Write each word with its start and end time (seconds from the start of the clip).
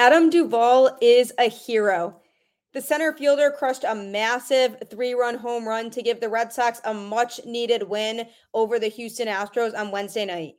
Adam 0.00 0.30
Duvall 0.30 0.96
is 1.02 1.32
a 1.40 1.48
hero. 1.48 2.20
The 2.72 2.80
center 2.80 3.12
fielder 3.12 3.50
crushed 3.50 3.82
a 3.82 3.96
massive 3.96 4.76
three 4.88 5.12
run 5.12 5.34
home 5.34 5.66
run 5.66 5.90
to 5.90 6.02
give 6.02 6.20
the 6.20 6.28
Red 6.28 6.52
Sox 6.52 6.80
a 6.84 6.94
much 6.94 7.40
needed 7.44 7.82
win 7.82 8.28
over 8.54 8.78
the 8.78 8.86
Houston 8.86 9.26
Astros 9.26 9.76
on 9.76 9.90
Wednesday 9.90 10.24
night. 10.24 10.54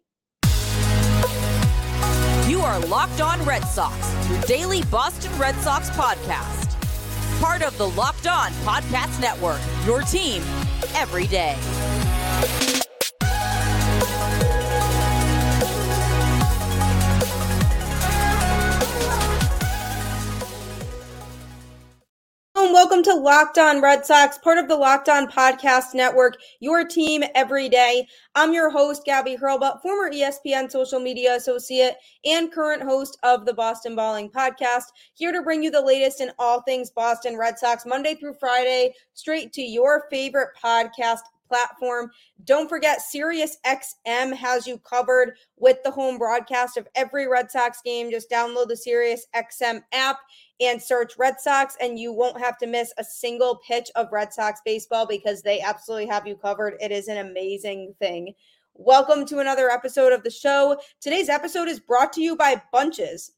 You 2.49 2.59
are 2.59 2.79
Locked 2.87 3.21
On 3.21 3.41
Red 3.45 3.63
Sox, 3.63 4.13
your 4.29 4.41
daily 4.41 4.83
Boston 4.91 5.31
Red 5.39 5.55
Sox 5.61 5.89
podcast. 5.91 6.75
Part 7.39 7.61
of 7.61 7.77
the 7.77 7.87
Locked 7.87 8.27
On 8.27 8.51
Podcast 8.65 9.21
Network, 9.21 9.61
your 9.85 10.01
team 10.01 10.43
every 10.95 11.27
day. 11.27 11.55
Welcome 22.79 23.03
to 23.03 23.13
Locked 23.13 23.57
On 23.57 23.81
Red 23.81 24.05
Sox, 24.05 24.37
part 24.37 24.57
of 24.57 24.69
the 24.69 24.75
Locked 24.77 25.09
On 25.09 25.27
Podcast 25.27 25.93
Network, 25.93 26.37
your 26.61 26.87
team 26.87 27.25
every 27.35 27.67
day. 27.67 28.07
I'm 28.35 28.53
your 28.53 28.69
host, 28.69 29.03
Gabby 29.03 29.35
Hurlbut, 29.35 29.81
former 29.81 30.09
ESPN 30.09 30.71
social 30.71 31.01
media 31.01 31.35
associate 31.35 31.97
and 32.23 32.53
current 32.53 32.81
host 32.81 33.19
of 33.23 33.45
the 33.45 33.53
Boston 33.53 33.97
Balling 33.97 34.29
Podcast, 34.29 34.85
here 35.13 35.33
to 35.33 35.41
bring 35.41 35.61
you 35.61 35.71
the 35.71 35.81
latest 35.81 36.21
in 36.21 36.31
all 36.39 36.61
things 36.61 36.89
Boston 36.89 37.35
Red 37.35 37.59
Sox, 37.59 37.85
Monday 37.85 38.15
through 38.15 38.35
Friday, 38.35 38.93
straight 39.13 39.51
to 39.51 39.61
your 39.61 40.05
favorite 40.09 40.51
podcast 40.63 41.19
platform. 41.49 42.11
Don't 42.45 42.69
forget, 42.69 43.01
SiriusXM 43.13 44.33
has 44.33 44.65
you 44.65 44.77
covered 44.77 45.33
with 45.57 45.77
the 45.83 45.91
home 45.91 46.17
broadcast 46.17 46.77
of 46.77 46.87
every 46.95 47.27
Red 47.27 47.51
Sox 47.51 47.81
game. 47.83 48.09
Just 48.09 48.29
download 48.29 48.69
the 48.69 48.75
SiriusXM 48.75 49.81
app 49.91 50.19
and 50.61 50.81
search 50.81 51.17
Red 51.17 51.39
Sox, 51.39 51.75
and 51.81 51.99
you 51.99 52.13
won't 52.13 52.39
have 52.39 52.57
to 52.59 52.67
miss 52.67 52.93
a 52.97 53.03
single 53.03 53.59
pitch 53.67 53.89
of 53.95 54.11
Red 54.11 54.31
Sox 54.33 54.61
baseball 54.63 55.05
because 55.05 55.41
they 55.41 55.59
absolutely 55.59 56.07
have 56.07 56.27
you 56.27 56.35
covered. 56.35 56.75
It 56.79 56.91
is 56.91 57.07
an 57.07 57.17
amazing 57.17 57.95
thing. 57.99 58.33
Welcome 58.75 59.25
to 59.25 59.39
another 59.39 59.69
episode 59.69 60.13
of 60.13 60.23
the 60.23 60.29
show. 60.29 60.79
Today's 61.01 61.27
episode 61.27 61.67
is 61.67 61.81
brought 61.81 62.13
to 62.13 62.21
you 62.21 62.37
by 62.37 62.61
Bunches. 62.71 63.31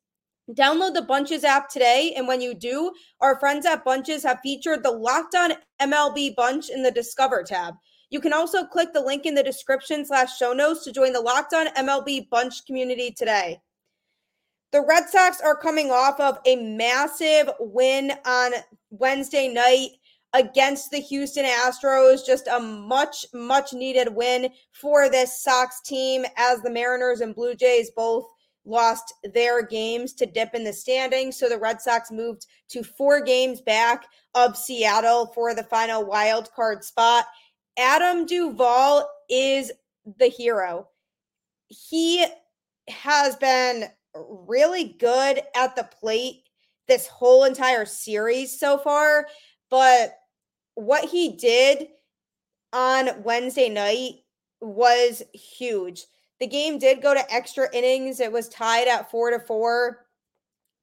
Download 0.52 0.93
the 0.93 1.02
Bunches 1.02 1.43
app 1.43 1.69
today, 1.69 2.14
and 2.16 2.27
when 2.27 2.41
you 2.41 2.53
do, 2.53 2.91
our 3.21 3.39
friends 3.39 3.66
at 3.66 3.86
Bunches 3.86 4.23
have 4.23 4.39
featured 4.43 4.83
the 4.83 4.91
Locked 4.91 5.36
On 5.36 5.53
MLB 5.81 6.36
Bunch 6.36 6.69
in 6.69 6.83
the 6.83 6.91
Discover 6.91 7.43
tab. 7.43 7.75
You 8.12 8.20
can 8.20 8.34
also 8.34 8.66
click 8.66 8.94
the 8.94 9.02
link 9.02 9.26
in 9.26 9.36
the 9.36 9.42
description 9.42 10.06
slash 10.06 10.38
show 10.38 10.52
notes 10.52 10.84
to 10.84 10.92
join 10.92 11.14
the 11.14 11.22
Locked 11.22 11.54
On 11.54 11.67
MLB 11.67 12.30
Bunch 12.30 12.66
community 12.66 13.12
today. 13.12 13.62
The 14.73 14.81
Red 14.81 15.09
Sox 15.09 15.40
are 15.42 15.56
coming 15.56 15.92
off 15.92 16.20
of 16.20 16.38
a 16.45 16.58
massive 16.58 17.50
win 17.59 18.12
on 18.26 18.52
Wednesday 18.89 19.48
night 19.48 19.92
against 20.34 20.92
the 20.92 21.00
Houston 21.00 21.45
Astros. 21.45 22.26
Just 22.26 22.48
a 22.48 22.59
much, 22.59 23.26
much 23.34 23.73
needed 23.73 24.14
win 24.14 24.50
for 24.73 25.09
this 25.09 25.42
Sox 25.42 25.82
team 25.82 26.26
as 26.38 26.62
the 26.62 26.70
Mariners 26.70 27.22
and 27.22 27.34
Blue 27.34 27.56
Jays 27.56 27.92
both 27.95 28.26
lost 28.66 29.14
their 29.34 29.66
games 29.66 30.14
to 30.14 30.26
dip 30.26 30.54
in 30.54 30.64
the 30.64 30.73
standings. 30.73 31.38
So 31.38 31.50
the 31.50 31.58
Red 31.58 31.82
Sox 31.82 32.12
moved 32.12 32.45
to 32.70 32.84
four 32.84 33.22
games 33.22 33.62
back 33.62 34.06
of 34.36 34.58
Seattle 34.58 35.28
for 35.28 35.56
the 35.56 35.64
final 35.64 36.06
wild 36.06 36.52
card 36.54 36.84
spot. 36.84 37.26
Adam 37.77 38.25
Duvall 38.25 39.09
is 39.30 39.72
the 40.17 40.27
hero. 40.27 40.88
He 41.67 42.25
has 42.88 43.36
been 43.38 43.86
really 44.16 44.95
good 45.00 45.41
at 45.55 45.75
the 45.75 45.83
plate 45.83 46.44
this 46.88 47.08
whole 47.08 47.45
entire 47.45 47.86
series 47.86 48.59
so 48.59 48.77
far. 48.77 49.27
But 49.69 50.17
what 50.75 51.05
he 51.05 51.38
did 51.38 51.88
on 52.73 53.23
Wednesday 53.23 53.70
night 53.70 54.15
was 54.59 55.23
huge. 55.33 56.05
The 56.39 56.48
game 56.48 56.80
did 56.80 57.02
go 57.02 57.14
to 57.14 57.33
extra 57.33 57.73
innings. 57.73 58.20
It 58.20 58.32
was 58.32 58.49
tied 58.49 58.88
at 58.88 59.11
four 59.11 59.32
to 59.32 59.39
four. 59.39 60.05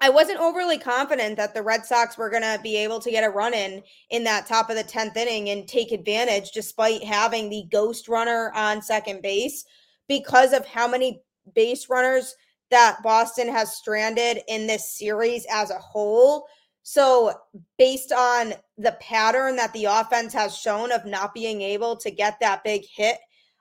I 0.00 0.10
wasn't 0.10 0.38
overly 0.38 0.78
confident 0.78 1.36
that 1.36 1.54
the 1.54 1.62
Red 1.62 1.84
Sox 1.84 2.16
were 2.16 2.30
going 2.30 2.42
to 2.42 2.60
be 2.62 2.76
able 2.76 3.00
to 3.00 3.10
get 3.10 3.24
a 3.24 3.30
run 3.30 3.52
in 3.52 3.82
in 4.10 4.22
that 4.24 4.46
top 4.46 4.70
of 4.70 4.76
the 4.76 4.84
10th 4.84 5.16
inning 5.16 5.50
and 5.50 5.66
take 5.66 5.90
advantage 5.90 6.52
despite 6.52 7.02
having 7.02 7.48
the 7.48 7.64
ghost 7.70 8.08
runner 8.08 8.52
on 8.54 8.80
second 8.80 9.22
base 9.22 9.64
because 10.06 10.52
of 10.52 10.64
how 10.66 10.86
many 10.86 11.20
base 11.54 11.88
runners 11.88 12.36
that 12.70 12.98
Boston 13.02 13.48
has 13.48 13.76
stranded 13.76 14.42
in 14.46 14.66
this 14.66 14.96
series 14.96 15.46
as 15.50 15.70
a 15.70 15.78
whole. 15.78 16.46
So, 16.84 17.34
based 17.76 18.12
on 18.12 18.54
the 18.76 18.96
pattern 19.00 19.56
that 19.56 19.72
the 19.72 19.86
offense 19.86 20.32
has 20.32 20.56
shown 20.56 20.92
of 20.92 21.06
not 21.06 21.34
being 21.34 21.60
able 21.60 21.96
to 21.96 22.10
get 22.10 22.38
that 22.40 22.62
big 22.62 22.84
hit, 22.90 23.18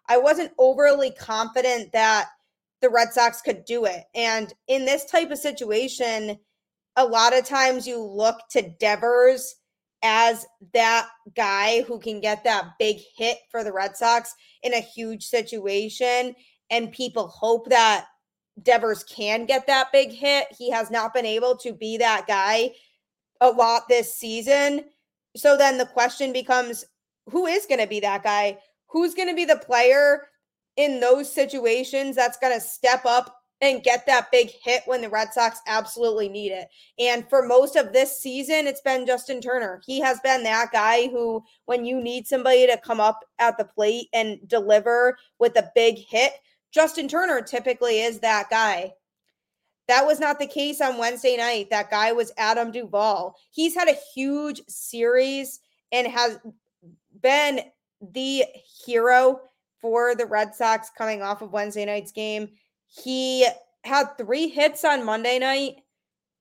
I 0.08 0.18
wasn't 0.18 0.54
overly 0.58 1.12
confident 1.12 1.92
that 1.94 2.30
the 2.82 2.90
Red 2.90 3.14
Sox 3.14 3.42
could 3.42 3.66
do 3.66 3.86
it. 3.86 4.04
And 4.16 4.54
in 4.68 4.86
this 4.86 5.06
type 5.06 5.32
of 5.32 5.38
situation, 5.38 6.38
a 6.96 7.06
lot 7.06 7.38
of 7.38 7.46
times 7.46 7.88
you 7.88 8.02
look 8.02 8.38
to 8.52 8.70
Devers 8.80 9.56
as 10.04 10.46
that 10.74 11.08
guy 11.36 11.82
who 11.84 12.00
can 12.00 12.22
get 12.22 12.44
that 12.44 12.66
big 12.78 12.98
hit 13.16 13.38
for 13.50 13.64
the 13.64 13.74
Red 13.74 13.98
Sox 13.98 14.34
in 14.64 14.74
a 14.74 14.80
huge 14.80 15.26
situation. 15.26 16.36
And 16.70 16.92
people 16.92 17.28
hope 17.28 17.70
that 17.70 18.06
Devers 18.62 19.04
can 19.04 19.46
get 19.46 19.68
that 19.68 19.92
big 19.92 20.12
hit. 20.12 20.48
He 20.58 20.72
has 20.72 20.92
not 20.92 21.14
been 21.14 21.26
able 21.26 21.56
to 21.58 21.74
be 21.74 21.98
that 21.98 22.28
guy 22.28 22.72
a 23.42 23.50
lot 23.50 23.84
this 23.88 24.16
season. 24.16 24.86
So 25.36 25.58
then 25.58 25.78
the 25.78 25.86
question 25.86 26.34
becomes 26.34 26.86
who 27.30 27.46
is 27.46 27.66
going 27.66 27.82
to 27.82 27.88
be 27.88 28.00
that 28.00 28.24
guy? 28.24 28.58
Who's 28.88 29.14
going 29.14 29.28
to 29.28 29.36
be 29.36 29.46
the 29.46 29.58
player 29.58 30.28
in 30.78 31.00
those 31.00 31.32
situations 31.32 32.16
that's 32.16 32.38
going 32.38 32.54
to 32.54 32.66
step 32.66 33.06
up 33.06 33.34
and 33.62 33.84
get 33.84 34.06
that 34.06 34.32
big 34.32 34.52
hit 34.64 34.84
when 34.86 35.02
the 35.02 35.10
Red 35.10 35.34
Sox 35.34 35.60
absolutely 35.66 36.30
need 36.30 36.52
it. 36.52 36.68
And 37.00 37.28
for 37.28 37.46
most 37.46 37.76
of 37.76 37.92
this 37.92 38.20
season, 38.20 38.68
it's 38.68 38.82
been 38.82 39.08
Justin 39.08 39.42
Turner. 39.42 39.82
He 39.86 40.00
has 40.00 40.20
been 40.20 40.44
that 40.44 40.72
guy 40.72 41.08
who, 41.08 41.44
when 41.66 41.84
you 41.84 42.00
need 42.00 42.28
somebody 42.28 42.68
to 42.68 42.78
come 42.78 43.00
up 43.00 43.26
at 43.40 43.58
the 43.58 43.66
plate 43.66 44.10
and 44.14 44.38
deliver 44.48 45.18
with 45.40 45.58
a 45.58 45.72
big 45.74 45.98
hit, 45.98 46.34
Justin 46.72 47.08
Turner 47.08 47.42
typically 47.42 48.02
is 48.02 48.20
that 48.20 48.50
guy. 48.52 48.94
That 49.88 50.06
was 50.06 50.20
not 50.20 50.38
the 50.38 50.48
case 50.48 50.82
on 50.82 50.98
Wednesday 50.98 51.38
night. 51.38 51.70
That 51.72 51.90
guy 51.90 52.12
was 52.12 52.34
Adam 52.38 52.72
Duvall. 52.72 53.36
He's 53.52 53.74
had 53.74 53.88
a 53.88 53.98
huge 54.14 54.62
series 54.68 55.62
and 55.92 56.06
has 56.08 56.38
been 57.22 57.62
the 58.02 58.44
hero 58.86 59.40
for 59.82 60.16
the 60.16 60.26
Red 60.26 60.56
Sox 60.56 60.90
coming 60.98 61.22
off 61.22 61.42
of 61.42 61.54
Wednesday 61.54 61.86
night's 61.86 62.12
game. 62.12 62.50
He 62.88 63.48
had 63.84 64.18
three 64.18 64.48
hits 64.48 64.84
on 64.84 65.06
Monday 65.06 65.40
night, 65.40 65.76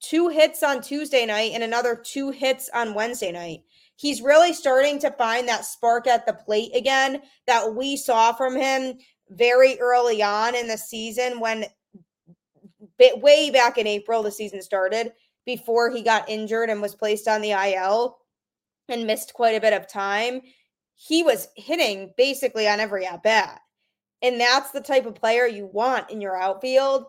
two 0.01 0.29
hits 0.29 0.63
on 0.63 0.81
Tuesday 0.81 1.27
night, 1.27 1.53
and 1.55 1.63
another 1.63 1.95
two 1.97 2.31
hits 2.31 2.71
on 2.75 2.95
Wednesday 2.95 3.33
night. 3.33 3.61
He's 3.97 4.21
really 4.21 4.53
starting 4.53 4.99
to 5.01 5.11
find 5.13 5.49
that 5.49 5.65
spark 5.65 6.07
at 6.07 6.27
the 6.27 6.35
plate 6.35 6.75
again 6.75 7.23
that 7.47 7.75
we 7.75 7.97
saw 7.97 8.33
from 8.33 8.57
him 8.57 8.99
very 9.31 9.79
early 9.81 10.23
on 10.23 10.55
in 10.55 10.69
the 10.69 10.77
season 10.77 11.41
when 11.41 11.65
way 12.99 13.51
back 13.51 13.79
in 13.79 13.87
April 13.87 14.23
the 14.23 14.31
season 14.31 14.63
started 14.63 15.13
before 15.45 15.91
he 15.91 16.03
got 16.03 16.29
injured 16.29 16.71
and 16.71 16.83
was 16.83 16.95
placed 16.95 17.29
on 17.29 17.41
the 17.41 17.53
IL 17.53 18.19
and 18.89 19.07
missed 19.07 19.33
quite 19.35 19.57
a 19.57 19.61
bit 19.61 19.73
of 19.73 19.89
time. 19.89 20.41
He 20.97 21.23
was 21.23 21.49
hitting 21.57 22.13
basically 22.17 22.67
on 22.67 22.81
every 22.81 23.07
at 23.07 23.23
bat. 23.23 23.61
And 24.23 24.41
that's 24.41 24.71
the 24.71 24.81
type 24.81 25.07
of 25.07 25.15
player 25.15 25.47
you 25.47 25.67
want 25.73 26.11
in 26.11 26.21
your 26.21 26.37
outfield. 26.37 27.07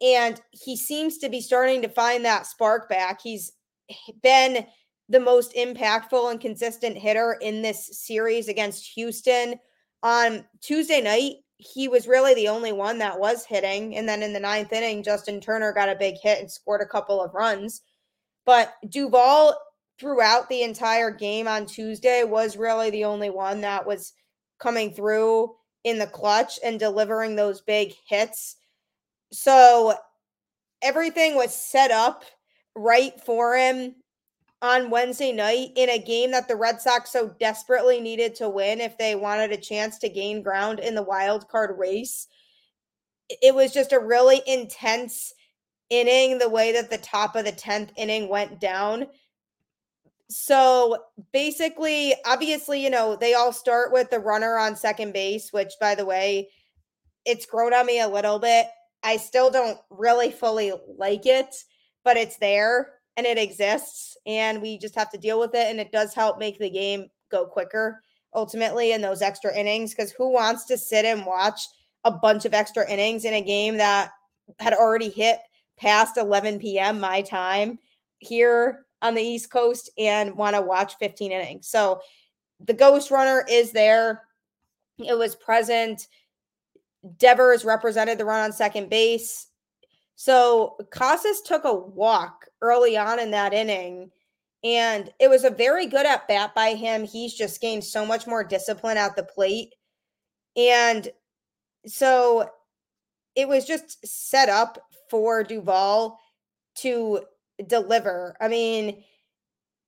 And 0.00 0.40
he 0.50 0.76
seems 0.76 1.18
to 1.18 1.28
be 1.28 1.40
starting 1.40 1.82
to 1.82 1.88
find 1.88 2.24
that 2.24 2.46
spark 2.46 2.88
back. 2.88 3.20
He's 3.22 3.52
been 4.22 4.66
the 5.08 5.20
most 5.20 5.54
impactful 5.54 6.30
and 6.30 6.40
consistent 6.40 6.96
hitter 6.96 7.38
in 7.40 7.62
this 7.62 7.88
series 8.04 8.48
against 8.48 8.86
Houston. 8.94 9.54
On 10.02 10.44
Tuesday 10.60 11.00
night, 11.00 11.36
he 11.56 11.86
was 11.88 12.08
really 12.08 12.34
the 12.34 12.48
only 12.48 12.72
one 12.72 12.98
that 12.98 13.18
was 13.18 13.44
hitting. 13.44 13.96
And 13.96 14.08
then 14.08 14.22
in 14.22 14.32
the 14.32 14.40
ninth 14.40 14.72
inning, 14.72 15.02
Justin 15.02 15.40
Turner 15.40 15.72
got 15.72 15.88
a 15.88 15.94
big 15.94 16.16
hit 16.20 16.40
and 16.40 16.50
scored 16.50 16.80
a 16.80 16.86
couple 16.86 17.22
of 17.22 17.34
runs. 17.34 17.82
But 18.44 18.74
Duvall, 18.88 19.56
throughout 19.98 20.48
the 20.48 20.62
entire 20.62 21.10
game 21.10 21.46
on 21.46 21.66
Tuesday, 21.66 22.24
was 22.24 22.56
really 22.56 22.90
the 22.90 23.04
only 23.04 23.30
one 23.30 23.60
that 23.60 23.86
was 23.86 24.12
coming 24.58 24.92
through 24.92 25.54
in 25.84 25.98
the 25.98 26.06
clutch 26.06 26.58
and 26.64 26.78
delivering 26.78 27.36
those 27.36 27.60
big 27.60 27.92
hits. 28.06 28.56
So 29.32 29.94
everything 30.82 31.34
was 31.34 31.54
set 31.54 31.90
up 31.90 32.24
right 32.74 33.12
for 33.20 33.56
him 33.56 33.94
on 34.60 34.90
Wednesday 34.90 35.32
night 35.32 35.70
in 35.74 35.90
a 35.90 35.98
game 35.98 36.30
that 36.30 36.46
the 36.46 36.54
Red 36.56 36.80
Sox 36.80 37.10
so 37.10 37.34
desperately 37.40 38.00
needed 38.00 38.34
to 38.36 38.48
win 38.48 38.80
if 38.80 38.96
they 38.96 39.16
wanted 39.16 39.50
a 39.50 39.56
chance 39.56 39.98
to 39.98 40.08
gain 40.08 40.42
ground 40.42 40.78
in 40.78 40.94
the 40.94 41.02
wild 41.02 41.48
card 41.48 41.76
race. 41.78 42.28
It 43.42 43.54
was 43.54 43.72
just 43.72 43.92
a 43.92 43.98
really 43.98 44.40
intense 44.46 45.32
inning 45.90 46.38
the 46.38 46.48
way 46.48 46.72
that 46.72 46.90
the 46.90 46.98
top 46.98 47.34
of 47.34 47.44
the 47.44 47.52
10th 47.52 47.90
inning 47.96 48.28
went 48.28 48.60
down. 48.60 49.06
So 50.28 50.98
basically, 51.32 52.14
obviously, 52.24 52.82
you 52.82 52.90
know, 52.90 53.16
they 53.16 53.34
all 53.34 53.52
start 53.52 53.92
with 53.92 54.10
the 54.10 54.18
runner 54.18 54.56
on 54.56 54.76
second 54.76 55.12
base, 55.12 55.52
which 55.52 55.72
by 55.80 55.94
the 55.94 56.06
way, 56.06 56.48
it's 57.24 57.46
grown 57.46 57.74
on 57.74 57.86
me 57.86 58.00
a 58.00 58.08
little 58.08 58.38
bit. 58.38 58.66
I 59.02 59.16
still 59.16 59.50
don't 59.50 59.78
really 59.90 60.30
fully 60.30 60.72
like 60.96 61.26
it, 61.26 61.54
but 62.04 62.16
it's 62.16 62.36
there 62.38 62.92
and 63.16 63.26
it 63.26 63.38
exists 63.38 64.16
and 64.26 64.62
we 64.62 64.78
just 64.78 64.94
have 64.94 65.10
to 65.10 65.18
deal 65.18 65.38
with 65.38 65.54
it 65.54 65.68
and 65.68 65.80
it 65.80 65.92
does 65.92 66.14
help 66.14 66.38
make 66.38 66.58
the 66.58 66.70
game 66.70 67.08
go 67.30 67.44
quicker 67.44 68.02
ultimately 68.34 68.92
in 68.92 69.00
those 69.00 69.22
extra 69.22 69.54
innings 69.56 69.90
because 69.90 70.12
who 70.12 70.32
wants 70.32 70.64
to 70.64 70.78
sit 70.78 71.04
and 71.04 71.26
watch 71.26 71.60
a 72.04 72.10
bunch 72.10 72.44
of 72.44 72.54
extra 72.54 72.88
innings 72.90 73.24
in 73.24 73.34
a 73.34 73.42
game 73.42 73.76
that 73.76 74.10
had 74.58 74.72
already 74.72 75.10
hit 75.10 75.38
past 75.78 76.16
11 76.16 76.58
p.m. 76.58 76.98
my 76.98 77.20
time 77.22 77.78
here 78.18 78.81
on 79.02 79.14
the 79.14 79.22
East 79.22 79.50
Coast 79.50 79.90
and 79.98 80.34
want 80.36 80.56
to 80.56 80.62
watch 80.62 80.94
15 80.98 81.32
innings. 81.32 81.68
So 81.68 82.00
the 82.64 82.72
ghost 82.72 83.10
runner 83.10 83.44
is 83.50 83.72
there. 83.72 84.22
It 84.98 85.18
was 85.18 85.34
present. 85.34 86.06
Devers 87.18 87.64
represented 87.64 88.16
the 88.16 88.24
run 88.24 88.44
on 88.44 88.52
second 88.52 88.88
base. 88.88 89.48
So 90.14 90.76
Casas 90.90 91.42
took 91.42 91.64
a 91.64 91.74
walk 91.74 92.46
early 92.60 92.96
on 92.96 93.18
in 93.18 93.32
that 93.32 93.52
inning, 93.52 94.10
and 94.62 95.12
it 95.18 95.28
was 95.28 95.42
a 95.42 95.50
very 95.50 95.86
good 95.86 96.06
at 96.06 96.28
bat 96.28 96.54
by 96.54 96.74
him. 96.74 97.02
He's 97.02 97.34
just 97.34 97.60
gained 97.60 97.82
so 97.82 98.06
much 98.06 98.26
more 98.26 98.44
discipline 98.44 98.96
at 98.96 99.16
the 99.16 99.24
plate. 99.24 99.74
And 100.56 101.10
so 101.86 102.48
it 103.34 103.48
was 103.48 103.64
just 103.64 104.06
set 104.06 104.48
up 104.48 104.78
for 105.10 105.42
Duvall 105.42 106.20
to 106.76 107.22
deliver. 107.66 108.36
I 108.40 108.48
mean, 108.48 109.02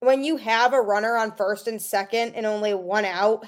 when 0.01 0.25
you 0.25 0.37
have 0.37 0.73
a 0.73 0.81
runner 0.81 1.17
on 1.17 1.37
first 1.37 1.67
and 1.69 1.81
second 1.81 2.35
and 2.35 2.47
only 2.47 2.75
one 2.75 3.05
out, 3.05 3.47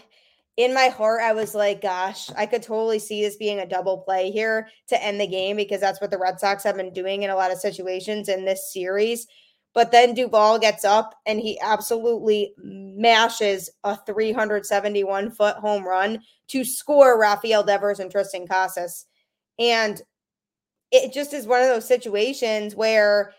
in 0.57 0.73
my 0.73 0.89
heart, 0.89 1.21
I 1.21 1.33
was 1.33 1.55
like, 1.55 1.83
gosh, 1.83 2.31
I 2.37 2.47
could 2.47 2.63
totally 2.63 2.99
see 2.99 3.23
this 3.23 3.37
being 3.37 3.59
a 3.59 3.67
double 3.67 3.99
play 3.99 4.31
here 4.31 4.69
to 4.89 5.03
end 5.05 5.21
the 5.21 5.27
game 5.27 5.57
because 5.57 5.81
that's 5.81 6.01
what 6.01 6.11
the 6.11 6.19
Red 6.19 6.41
Sox 6.41 6.65
have 6.65 6.77
been 6.77 6.95
doing 6.95 7.23
in 7.23 7.31
a 7.31 7.37
lot 7.37 7.53
of 7.53 7.59
situations 7.59 8.31
in 8.31 8.45
this 8.45 8.73
series. 8.73 9.27
But 9.75 9.93
then 9.93 10.15
Duvall 10.15 10.59
gets 10.59 10.87
up 10.87 11.15
and 11.27 11.39
he 11.39 11.61
absolutely 11.61 12.55
mashes 12.57 13.69
a 13.85 13.99
371 14.07 15.31
foot 15.33 15.57
home 15.57 15.85
run 15.85 16.23
to 16.49 16.65
score 16.65 17.21
Rafael 17.21 17.63
Devers 17.63 18.01
and 18.01 18.11
Triston 18.11 18.49
Casas. 18.49 19.05
And 19.59 20.01
it 20.91 21.13
just 21.13 21.35
is 21.35 21.47
one 21.47 21.61
of 21.61 21.69
those 21.69 21.87
situations 21.87 22.75
where 22.75 23.35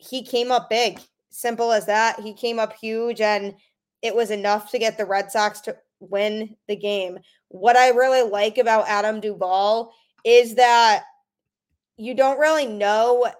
he 0.00 0.22
came 0.24 0.50
up 0.50 0.70
big. 0.70 1.00
Simple 1.30 1.72
as 1.72 1.86
that. 1.86 2.18
He 2.20 2.34
came 2.34 2.58
up 2.58 2.72
huge 2.72 3.20
and 3.20 3.54
it 4.02 4.14
was 4.14 4.30
enough 4.30 4.70
to 4.70 4.78
get 4.78 4.96
the 4.96 5.04
Red 5.04 5.30
Sox 5.30 5.60
to 5.62 5.76
win 6.00 6.56
the 6.66 6.76
game. 6.76 7.18
What 7.48 7.76
I 7.76 7.90
really 7.90 8.28
like 8.28 8.58
about 8.58 8.88
Adam 8.88 9.20
Duvall 9.20 9.92
is 10.24 10.54
that 10.56 11.04
you 11.96 12.14
don't 12.14 12.38
really 12.38 12.66
know 12.66 13.30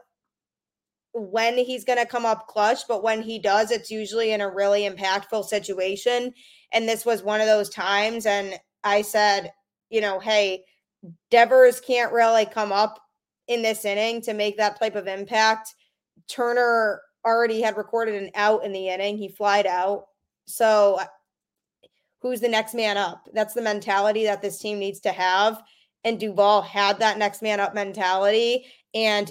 when 1.12 1.56
he's 1.56 1.84
going 1.84 1.98
to 1.98 2.06
come 2.06 2.24
up 2.24 2.46
clutch, 2.46 2.86
but 2.86 3.02
when 3.02 3.22
he 3.22 3.38
does, 3.38 3.70
it's 3.70 3.90
usually 3.90 4.32
in 4.32 4.40
a 4.40 4.50
really 4.50 4.88
impactful 4.88 5.44
situation. 5.44 6.32
And 6.72 6.88
this 6.88 7.04
was 7.04 7.22
one 7.22 7.40
of 7.40 7.46
those 7.46 7.70
times. 7.70 8.26
And 8.26 8.54
I 8.84 9.02
said, 9.02 9.52
you 9.88 10.00
know, 10.00 10.20
hey, 10.20 10.64
Devers 11.30 11.80
can't 11.80 12.12
really 12.12 12.46
come 12.46 12.70
up 12.70 13.00
in 13.48 13.62
this 13.62 13.84
inning 13.84 14.20
to 14.22 14.34
make 14.34 14.56
that 14.58 14.78
type 14.78 14.94
of 14.94 15.08
impact. 15.08 15.74
Turner 16.28 17.00
already 17.24 17.60
had 17.60 17.76
recorded 17.76 18.22
an 18.22 18.30
out 18.34 18.64
in 18.64 18.72
the 18.72 18.88
inning. 18.88 19.18
He 19.18 19.28
flied 19.28 19.66
out. 19.66 20.06
So 20.46 20.98
uh, 21.00 21.06
who's 22.20 22.40
the 22.40 22.48
next 22.48 22.74
man 22.74 22.96
up? 22.96 23.28
That's 23.32 23.54
the 23.54 23.62
mentality 23.62 24.24
that 24.24 24.42
this 24.42 24.58
team 24.58 24.78
needs 24.78 25.00
to 25.00 25.12
have. 25.12 25.62
And 26.04 26.18
Duvall 26.18 26.62
had 26.62 26.98
that 26.98 27.18
next 27.18 27.42
man 27.42 27.60
up 27.60 27.74
mentality 27.74 28.64
and 28.94 29.30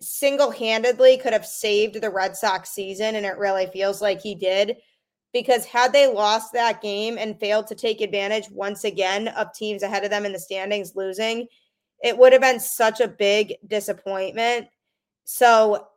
single 0.00 0.50
handedly 0.50 1.18
could 1.18 1.32
have 1.32 1.46
saved 1.46 2.00
the 2.00 2.10
Red 2.10 2.36
Sox 2.36 2.70
season. 2.70 3.16
And 3.16 3.26
it 3.26 3.38
really 3.38 3.66
feels 3.66 4.00
like 4.00 4.20
he 4.20 4.34
did. 4.34 4.76
Because 5.32 5.66
had 5.66 5.92
they 5.92 6.06
lost 6.06 6.52
that 6.52 6.80
game 6.80 7.18
and 7.18 7.38
failed 7.38 7.66
to 7.66 7.74
take 7.74 8.00
advantage 8.00 8.48
once 8.50 8.84
again 8.84 9.28
of 9.28 9.52
teams 9.52 9.82
ahead 9.82 10.04
of 10.04 10.10
them 10.10 10.24
in 10.24 10.32
the 10.32 10.38
standings 10.38 10.96
losing, 10.96 11.46
it 12.02 12.16
would 12.16 12.32
have 12.32 12.40
been 12.40 12.60
such 12.60 13.00
a 13.00 13.08
big 13.08 13.54
disappointment. 13.66 14.68
So 15.24 15.88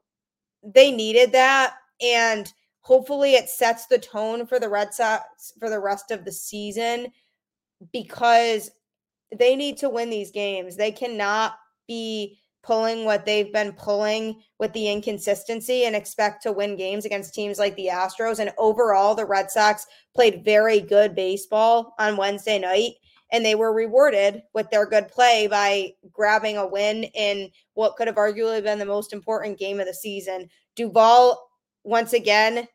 they 0.63 0.91
needed 0.91 1.31
that. 1.33 1.75
And 2.01 2.51
hopefully 2.81 3.33
it 3.33 3.49
sets 3.49 3.87
the 3.87 3.99
tone 3.99 4.45
for 4.45 4.59
the 4.59 4.69
Red 4.69 4.93
Sox 4.93 5.53
for 5.59 5.69
the 5.69 5.79
rest 5.79 6.11
of 6.11 6.25
the 6.25 6.31
season 6.31 7.11
because 7.93 8.71
they 9.37 9.55
need 9.55 9.77
to 9.77 9.89
win 9.89 10.09
these 10.09 10.31
games. 10.31 10.75
They 10.75 10.91
cannot 10.91 11.55
be 11.87 12.39
pulling 12.61 13.05
what 13.05 13.25
they've 13.25 13.53
been 13.53 13.71
pulling 13.73 14.41
with 14.59 14.73
the 14.73 14.89
inconsistency 14.89 15.85
and 15.85 15.95
expect 15.95 16.43
to 16.43 16.51
win 16.51 16.75
games 16.75 17.05
against 17.05 17.33
teams 17.33 17.57
like 17.57 17.75
the 17.75 17.87
Astros. 17.87 18.39
And 18.39 18.51
overall, 18.57 19.15
the 19.15 19.25
Red 19.25 19.49
Sox 19.49 19.85
played 20.13 20.43
very 20.43 20.79
good 20.81 21.15
baseball 21.15 21.93
on 21.99 22.17
Wednesday 22.17 22.59
night. 22.59 22.93
And 23.31 23.45
they 23.45 23.55
were 23.55 23.73
rewarded 23.73 24.43
with 24.53 24.69
their 24.71 24.85
good 24.85 25.07
play 25.07 25.47
by 25.47 25.93
grabbing 26.11 26.57
a 26.57 26.67
win 26.67 27.03
in 27.03 27.49
what 27.73 27.95
could 27.95 28.07
have 28.07 28.15
arguably 28.15 28.63
been 28.63 28.79
the 28.79 28.85
most 28.85 29.13
important 29.13 29.59
game 29.59 29.79
of 29.79 29.85
the 29.85 29.93
season. 29.93 30.49
Duvall, 30.75 31.49
once 31.83 32.13
again, 32.13 32.67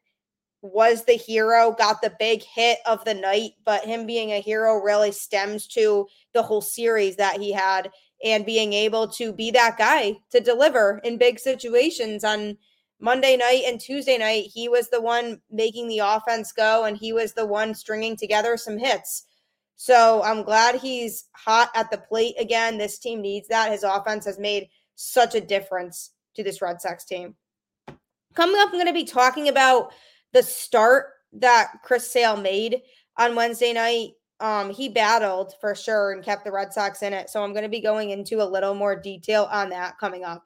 was 0.62 1.04
the 1.04 1.12
hero, 1.12 1.72
got 1.72 2.00
the 2.00 2.14
big 2.18 2.42
hit 2.42 2.78
of 2.86 3.04
the 3.04 3.12
night, 3.12 3.52
but 3.66 3.84
him 3.84 4.06
being 4.06 4.32
a 4.32 4.40
hero 4.40 4.76
really 4.76 5.12
stems 5.12 5.66
to 5.66 6.06
the 6.32 6.42
whole 6.42 6.62
series 6.62 7.16
that 7.16 7.38
he 7.38 7.52
had 7.52 7.90
and 8.24 8.46
being 8.46 8.72
able 8.72 9.06
to 9.06 9.32
be 9.32 9.50
that 9.50 9.76
guy 9.76 10.16
to 10.30 10.40
deliver 10.40 11.00
in 11.04 11.18
big 11.18 11.38
situations 11.38 12.24
on 12.24 12.56
Monday 12.98 13.36
night 13.36 13.64
and 13.66 13.78
Tuesday 13.78 14.16
night. 14.16 14.50
He 14.54 14.68
was 14.70 14.88
the 14.88 15.02
one 15.02 15.38
making 15.50 15.88
the 15.88 15.98
offense 15.98 16.50
go 16.50 16.84
and 16.84 16.96
he 16.96 17.12
was 17.12 17.34
the 17.34 17.44
one 17.44 17.74
stringing 17.74 18.16
together 18.16 18.56
some 18.56 18.78
hits. 18.78 19.26
So 19.76 20.22
I'm 20.22 20.42
glad 20.42 20.76
he's 20.76 21.24
hot 21.32 21.70
at 21.74 21.90
the 21.90 21.98
plate 21.98 22.34
again. 22.38 22.78
This 22.78 22.98
team 22.98 23.20
needs 23.20 23.48
that. 23.48 23.72
His 23.72 23.82
offense 23.82 24.24
has 24.26 24.38
made 24.38 24.68
such 24.94 25.34
a 25.34 25.40
difference 25.40 26.10
to 26.36 26.42
this 26.42 26.62
Red 26.62 26.80
Sox 26.80 27.04
team. 27.04 27.34
Coming 28.34 28.56
up, 28.60 28.68
I'm 28.68 28.74
going 28.74 28.86
to 28.86 28.92
be 28.92 29.04
talking 29.04 29.48
about 29.48 29.92
the 30.32 30.42
start 30.42 31.06
that 31.34 31.72
Chris 31.82 32.10
Sale 32.10 32.36
made 32.36 32.82
on 33.16 33.34
Wednesday 33.34 33.72
night, 33.72 34.10
um, 34.40 34.70
he 34.70 34.88
battled 34.88 35.54
for 35.60 35.74
sure 35.74 36.12
and 36.12 36.24
kept 36.24 36.44
the 36.44 36.52
Red 36.52 36.72
Sox 36.72 37.02
in 37.02 37.12
it. 37.12 37.30
So 37.30 37.42
I'm 37.42 37.52
going 37.52 37.62
to 37.62 37.68
be 37.68 37.80
going 37.80 38.10
into 38.10 38.42
a 38.42 38.44
little 38.44 38.74
more 38.74 38.96
detail 38.96 39.48
on 39.50 39.70
that 39.70 39.98
coming 39.98 40.24
up. 40.24 40.44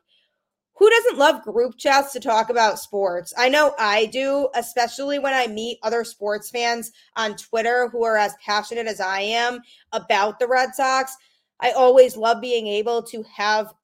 Who 0.78 0.90
doesn't 0.90 1.18
love 1.18 1.42
group 1.42 1.76
chats 1.76 2.12
to 2.12 2.20
talk 2.20 2.50
about 2.50 2.78
sports? 2.78 3.34
I 3.36 3.48
know 3.48 3.74
I 3.78 4.06
do, 4.06 4.48
especially 4.54 5.18
when 5.18 5.34
I 5.34 5.48
meet 5.48 5.78
other 5.82 6.04
sports 6.04 6.50
fans 6.50 6.92
on 7.16 7.36
Twitter 7.36 7.88
who 7.88 8.04
are 8.04 8.16
as 8.16 8.34
passionate 8.44 8.86
as 8.86 9.00
I 9.00 9.20
am 9.20 9.60
about 9.92 10.38
the 10.38 10.46
Red 10.46 10.74
Sox. 10.74 11.16
I 11.60 11.72
always 11.72 12.16
love 12.16 12.40
being 12.40 12.68
able 12.68 13.02
to 13.04 13.24
have 13.24 13.74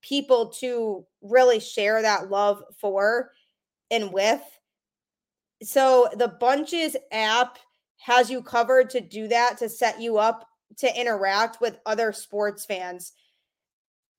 people 0.00 0.50
to 0.60 1.04
really 1.22 1.58
share 1.58 2.02
that 2.02 2.30
love 2.30 2.62
for 2.78 3.32
and 3.90 4.12
with 4.12 4.42
so 5.64 6.08
the 6.16 6.28
Bunches 6.28 6.96
app 7.10 7.58
has 7.96 8.30
you 8.30 8.42
covered 8.42 8.90
to 8.90 9.00
do 9.00 9.28
that 9.28 9.58
to 9.58 9.68
set 9.68 10.00
you 10.00 10.18
up 10.18 10.46
to 10.76 11.00
interact 11.00 11.60
with 11.60 11.78
other 11.86 12.12
sports 12.12 12.66
fans. 12.66 13.12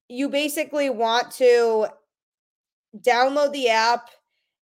You 0.08 0.30
basically 0.30 0.90
want 0.90 1.32
to 1.34 1.88
download 3.02 3.52
the 3.52 3.70
app 3.70 4.10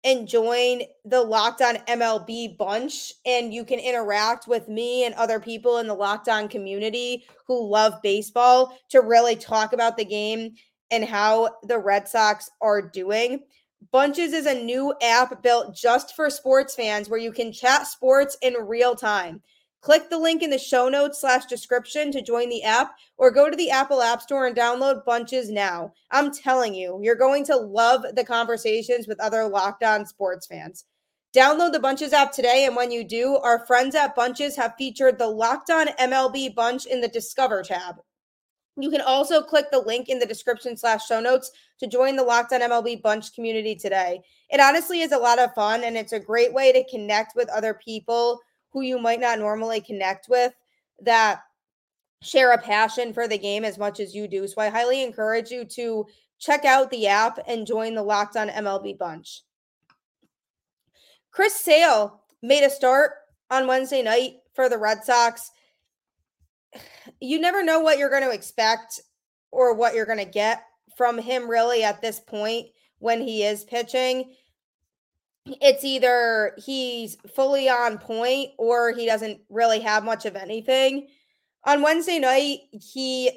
and 0.04 0.28
join 0.28 0.82
the 1.06 1.22
Locked 1.22 1.62
On 1.62 1.76
MLB 1.88 2.58
bunch, 2.58 3.14
and 3.26 3.54
you 3.54 3.64
can 3.64 3.80
interact 3.80 4.48
with 4.48 4.68
me 4.68 5.06
and 5.06 5.14
other 5.16 5.40
people 5.40 5.78
in 5.78 5.88
the 5.88 5.94
Locked 5.94 6.28
On 6.28 6.48
community 6.48 7.26
who 7.48 7.70
love 7.70 8.02
baseball 8.02 8.78
to 8.90 9.02
really 9.02 9.36
talk 9.36 9.74
about 9.74 9.98
the 9.98 10.06
game 10.06 10.56
and 10.90 11.06
how 11.06 11.50
the 11.64 11.78
Red 11.78 12.08
Sox 12.08 12.50
are 12.62 12.82
doing. 12.82 13.44
Bunches 13.92 14.34
is 14.34 14.46
a 14.46 14.64
new 14.64 14.94
app 15.02 15.42
built 15.42 15.76
just 15.76 16.16
for 16.16 16.30
sports 16.30 16.76
fans 16.76 17.10
where 17.10 17.20
you 17.20 17.32
can 17.32 17.52
chat 17.52 17.88
sports 17.88 18.38
in 18.42 18.54
real 18.54 18.96
time. 18.96 19.42
Click 19.82 20.12
the 20.12 20.20
link 20.20 20.44
in 20.44 20.52
the 20.52 20.60
show 20.60 20.90
notes 20.90 21.20
slash 21.22 21.46
description 21.48 22.12
to 22.12 22.22
join 22.22 22.50
the 22.50 22.64
app 22.64 22.94
or 23.18 23.32
go 23.32 23.50
to 23.50 23.58
the 23.58 23.72
Apple 23.72 24.04
App 24.04 24.22
Store 24.22 24.46
and 24.46 24.56
download 24.56 25.04
Bunches 25.06 25.50
now. 25.50 25.92
I'm 26.12 26.32
telling 26.32 26.76
you, 26.76 27.00
you're 27.02 27.16
going 27.16 27.44
to 27.46 27.56
love 27.56 28.06
the 28.14 28.24
conversations 28.24 29.08
with 29.08 29.20
other 29.20 29.48
Locked 29.48 29.84
On 29.84 30.06
sports 30.06 30.46
fans. 30.46 30.86
Download 31.36 31.72
the 31.72 31.80
Bunches 31.80 32.14
app 32.14 32.32
today, 32.32 32.66
and 32.66 32.76
when 32.76 32.92
you 32.92 33.04
do, 33.04 33.38
our 33.38 33.66
friends 33.66 33.96
at 33.96 34.16
Bunches 34.16 34.56
have 34.56 34.76
featured 34.78 35.18
the 35.18 35.28
Locked 35.28 35.72
On 35.72 35.88
MLB 35.88 36.54
Bunch 36.54 36.86
in 36.86 37.02
the 37.02 37.08
Discover 37.08 37.64
tab. 37.64 37.96
You 38.78 38.92
can 38.92 39.02
also 39.02 39.42
click 39.42 39.72
the 39.72 39.80
link 39.80 40.10
in 40.10 40.20
the 40.20 40.26
description 40.28 40.78
slash 40.78 41.08
show 41.08 41.20
notes 41.20 41.52
to 41.80 41.88
join 41.88 42.16
the 42.16 42.24
Locked 42.24 42.54
On 42.54 42.62
MLB 42.62 43.02
Bunch 43.02 43.34
community 43.34 43.76
today. 43.76 44.22
It 44.52 44.60
honestly 44.60 45.02
is 45.02 45.12
a 45.12 45.18
lot 45.18 45.40
of 45.40 45.56
fun 45.56 45.84
and 45.84 45.98
it's 45.98 46.14
a 46.14 46.20
great 46.20 46.54
way 46.54 46.72
to 46.72 46.88
connect 46.90 47.36
with 47.36 47.50
other 47.50 47.74
people 47.74 48.40
who 48.72 48.82
you 48.82 49.00
might 49.00 49.20
not 49.20 49.40
normally 49.40 49.82
connect 49.82 50.28
with 50.30 50.54
that 51.02 51.42
share 52.22 52.52
a 52.54 52.58
passion 52.58 53.14
for 53.14 53.28
the 53.28 53.38
game 53.38 53.66
as 53.66 53.78
much 53.78 54.00
as 54.00 54.14
you 54.14 54.28
do. 54.28 54.48
So 54.48 54.62
I 54.62 54.70
highly 54.70 55.04
encourage 55.04 55.50
you 55.50 55.66
to 55.66 56.06
check 56.40 56.66
out 56.66 56.92
the 56.92 57.08
app 57.08 57.40
and 57.48 57.68
join 57.68 57.96
the 57.96 58.04
Locked 58.04 58.38
On 58.38 58.50
MLB 58.50 58.98
Bunch. 58.98 59.44
Chris 61.32 61.56
Sale 61.56 62.22
made 62.42 62.64
a 62.64 62.70
start 62.70 63.12
on 63.50 63.68
Wednesday 63.68 64.02
night 64.02 64.36
for 64.54 64.70
the 64.70 64.78
Red 64.78 65.04
Sox 65.04 65.52
you 67.20 67.40
never 67.40 67.64
know 67.64 67.80
what 67.80 67.98
you're 67.98 68.10
going 68.10 68.24
to 68.24 68.32
expect 68.32 69.02
or 69.52 69.74
what 69.74 69.94
you're 69.96 70.06
going 70.06 70.18
to 70.18 70.26
get 70.26 70.64
from 70.98 71.18
him 71.18 71.50
really 71.50 71.84
at 71.84 72.02
this 72.02 72.20
point 72.20 72.68
when 73.00 73.22
he 73.22 73.44
is 73.44 73.64
pitching. 73.64 74.34
It's 75.46 75.84
either 75.84 76.54
he's 76.64 77.18
fully 77.36 77.68
on 77.68 77.98
point 77.98 78.52
or 78.58 78.92
he 78.92 79.06
doesn't 79.06 79.42
really 79.50 79.80
have 79.80 80.04
much 80.04 80.26
of 80.26 80.36
anything. 80.36 81.08
On 81.66 81.82
Wednesday 81.82 82.20
night, 82.20 82.60
he 82.72 83.32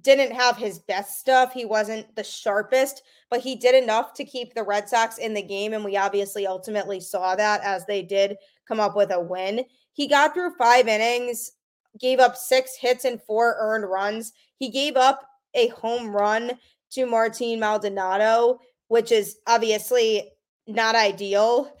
didn't 0.00 0.32
have 0.32 0.56
his 0.56 0.80
best 0.80 1.20
stuff. 1.20 1.52
He 1.52 1.64
wasn't 1.64 2.14
the 2.16 2.24
sharpest, 2.24 3.02
but 3.30 3.40
he 3.40 3.54
did 3.54 3.80
enough 3.80 4.12
to 4.14 4.24
keep 4.24 4.54
the 4.54 4.64
Red 4.64 4.88
Sox 4.88 5.18
in 5.18 5.34
the 5.34 5.42
game. 5.42 5.72
And 5.72 5.84
we 5.84 5.96
obviously 5.96 6.46
ultimately 6.46 7.00
saw 7.00 7.36
that 7.36 7.60
as 7.62 7.86
they 7.86 8.02
did 8.02 8.36
come 8.66 8.80
up 8.80 8.96
with 8.96 9.12
a 9.12 9.20
win. 9.20 9.64
He 9.92 10.08
got 10.08 10.34
through 10.34 10.54
five 10.58 10.88
innings 10.88 11.52
gave 12.00 12.18
up 12.18 12.36
six 12.36 12.76
hits 12.76 13.04
and 13.04 13.22
four 13.22 13.56
earned 13.58 13.88
runs. 13.88 14.32
He 14.56 14.70
gave 14.70 14.96
up 14.96 15.28
a 15.54 15.68
home 15.68 16.14
run 16.14 16.58
to 16.90 17.06
Martin 17.06 17.60
Maldonado, 17.60 18.58
which 18.88 19.12
is 19.12 19.38
obviously 19.46 20.30
not 20.66 20.94
ideal, 20.94 21.72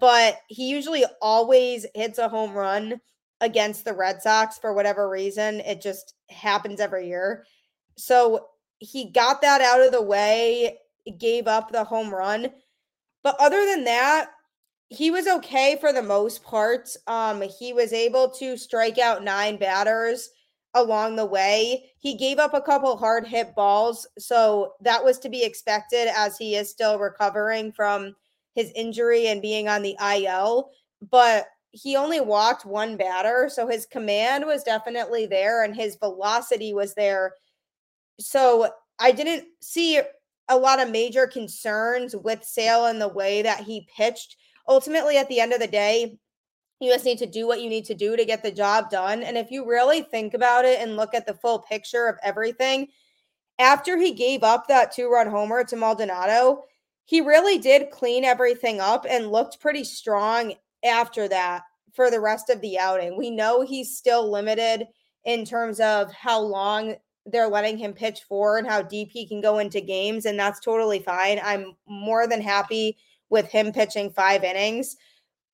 but 0.00 0.38
he 0.48 0.68
usually 0.68 1.04
always 1.20 1.86
hits 1.94 2.18
a 2.18 2.28
home 2.28 2.52
run 2.52 3.00
against 3.40 3.84
the 3.84 3.94
Red 3.94 4.22
Sox 4.22 4.58
for 4.58 4.72
whatever 4.74 5.08
reason. 5.08 5.60
It 5.60 5.80
just 5.80 6.14
happens 6.28 6.80
every 6.80 7.08
year. 7.08 7.44
So 7.96 8.46
he 8.78 9.10
got 9.10 9.40
that 9.42 9.60
out 9.60 9.80
of 9.80 9.92
the 9.92 10.02
way, 10.02 10.78
gave 11.18 11.46
up 11.46 11.70
the 11.70 11.84
home 11.84 12.10
run. 12.10 12.48
But 13.22 13.36
other 13.40 13.64
than 13.66 13.84
that, 13.84 14.30
he 14.90 15.10
was 15.10 15.26
okay 15.26 15.76
for 15.80 15.92
the 15.92 16.02
most 16.02 16.42
part. 16.42 16.88
Um, 17.06 17.42
he 17.42 17.72
was 17.72 17.92
able 17.92 18.30
to 18.30 18.56
strike 18.56 18.98
out 18.98 19.24
nine 19.24 19.58
batters 19.58 20.30
along 20.74 21.16
the 21.16 21.26
way. 21.26 21.90
He 21.98 22.16
gave 22.16 22.38
up 22.38 22.54
a 22.54 22.60
couple 22.60 22.96
hard 22.96 23.26
hit 23.26 23.54
balls, 23.54 24.06
so 24.18 24.74
that 24.80 25.04
was 25.04 25.18
to 25.20 25.28
be 25.28 25.44
expected 25.44 26.08
as 26.14 26.38
he 26.38 26.56
is 26.56 26.70
still 26.70 26.98
recovering 26.98 27.72
from 27.72 28.14
his 28.54 28.72
injury 28.74 29.28
and 29.28 29.42
being 29.42 29.68
on 29.68 29.82
the 29.82 29.96
IL. 30.00 30.70
But 31.10 31.46
he 31.70 31.96
only 31.96 32.20
walked 32.20 32.64
one 32.64 32.96
batter, 32.96 33.50
so 33.52 33.68
his 33.68 33.86
command 33.86 34.44
was 34.46 34.62
definitely 34.62 35.26
there 35.26 35.64
and 35.64 35.76
his 35.76 35.96
velocity 35.96 36.74
was 36.74 36.94
there. 36.94 37.34
So 38.18 38.70
I 38.98 39.12
didn't 39.12 39.44
see 39.60 40.00
a 40.48 40.56
lot 40.56 40.80
of 40.80 40.90
major 40.90 41.26
concerns 41.26 42.16
with 42.16 42.42
Sale 42.42 42.86
in 42.86 42.98
the 42.98 43.08
way 43.08 43.42
that 43.42 43.60
he 43.60 43.86
pitched 43.94 44.36
ultimately, 44.68 45.16
at 45.16 45.28
the 45.28 45.40
end 45.40 45.52
of 45.52 45.60
the 45.60 45.66
day, 45.66 46.18
you 46.80 46.92
just 46.92 47.04
need 47.04 47.18
to 47.18 47.26
do 47.26 47.46
what 47.46 47.60
you 47.60 47.68
need 47.68 47.86
to 47.86 47.94
do 47.94 48.16
to 48.16 48.24
get 48.24 48.42
the 48.42 48.52
job 48.52 48.90
done. 48.90 49.22
And 49.22 49.36
if 49.36 49.50
you 49.50 49.66
really 49.66 50.02
think 50.02 50.34
about 50.34 50.64
it 50.64 50.80
and 50.80 50.96
look 50.96 51.14
at 51.14 51.26
the 51.26 51.34
full 51.34 51.60
picture 51.60 52.06
of 52.06 52.16
everything, 52.22 52.88
after 53.58 53.98
he 53.98 54.12
gave 54.12 54.44
up 54.44 54.68
that 54.68 54.92
two 54.92 55.10
run 55.10 55.28
homer 55.28 55.64
to 55.64 55.76
Maldonado, 55.76 56.64
he 57.08 57.22
really 57.22 57.56
did 57.56 57.90
clean 57.90 58.22
everything 58.22 58.80
up 58.80 59.06
and 59.08 59.32
looked 59.32 59.60
pretty 59.60 59.82
strong 59.82 60.52
after 60.84 61.26
that 61.26 61.62
for 61.94 62.10
the 62.10 62.20
rest 62.20 62.50
of 62.50 62.60
the 62.60 62.78
outing. 62.78 63.16
We 63.16 63.30
know 63.30 63.62
he's 63.62 63.96
still 63.96 64.30
limited 64.30 64.86
in 65.24 65.46
terms 65.46 65.80
of 65.80 66.12
how 66.12 66.38
long 66.38 66.96
they're 67.24 67.48
letting 67.48 67.78
him 67.78 67.94
pitch 67.94 68.24
for 68.28 68.58
and 68.58 68.68
how 68.68 68.82
deep 68.82 69.08
he 69.10 69.26
can 69.26 69.40
go 69.40 69.58
into 69.58 69.80
games, 69.80 70.26
and 70.26 70.38
that's 70.38 70.60
totally 70.60 70.98
fine. 70.98 71.40
I'm 71.42 71.76
more 71.86 72.26
than 72.26 72.42
happy 72.42 72.98
with 73.30 73.46
him 73.50 73.72
pitching 73.72 74.10
five 74.10 74.44
innings. 74.44 74.94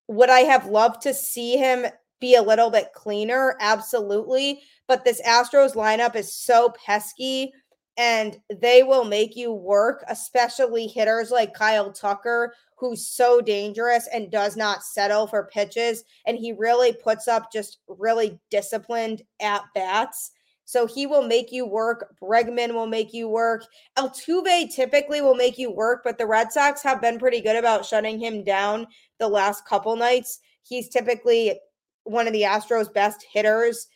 Would 0.09 0.31
I 0.31 0.41
have 0.41 0.67
loved 0.67 1.03
to 1.03 1.15
see 1.15 1.57
him 1.57 1.87
be 2.21 2.35
a 2.35 2.43
little 2.43 2.69
bit 2.69 2.93
cleaner? 2.95 3.57
Absolutely. 3.61 4.61
But 4.89 5.05
this 5.05 5.23
Astros 5.23 5.77
lineup 5.77 6.17
is 6.17 6.35
so 6.35 6.75
pesky 6.85 7.53
and 7.97 8.41
they 8.61 8.83
will 8.83 9.05
make 9.05 9.37
you 9.37 9.53
work, 9.53 10.05
especially 10.09 10.87
hitters 10.87 11.31
like 11.31 11.55
Kyle 11.55 11.93
Tucker, 11.93 12.55
who's 12.77 13.07
so 13.07 13.41
dangerous 13.41 14.09
and 14.13 14.31
does 14.31 14.57
not 14.57 14.83
settle 14.83 15.27
for 15.27 15.49
pitches. 15.53 16.05
And 16.27 16.37
he 16.37 16.53
really 16.53 16.93
puts 16.93 17.29
up 17.29 17.53
just 17.53 17.79
really 17.87 18.39
disciplined 18.51 19.23
at 19.41 19.63
bats. 19.75 20.33
So 20.65 20.87
he 20.87 21.07
will 21.07 21.27
make 21.27 21.53
you 21.53 21.67
work. 21.67 22.17
Bregman 22.21 22.73
will 22.73 22.87
make 22.87 23.13
you 23.13 23.29
work. 23.29 23.65
Altuve 23.97 24.75
typically 24.75 25.21
will 25.21 25.35
make 25.35 25.59
you 25.59 25.71
work, 25.71 26.01
but 26.03 26.19
the 26.19 26.27
Red 26.27 26.53
Sox 26.53 26.83
have 26.83 27.01
been 27.01 27.19
pretty 27.19 27.41
good 27.41 27.57
about 27.57 27.85
shutting 27.85 28.19
him 28.19 28.43
down 28.43 28.87
the 29.21 29.29
last 29.29 29.67
couple 29.67 29.95
nights. 29.95 30.41
He's 30.63 30.89
typically 30.89 31.61
one 32.05 32.27
of 32.27 32.33
the 32.33 32.43
Astros' 32.43 32.93
best 32.93 33.25
hitters. 33.31 33.87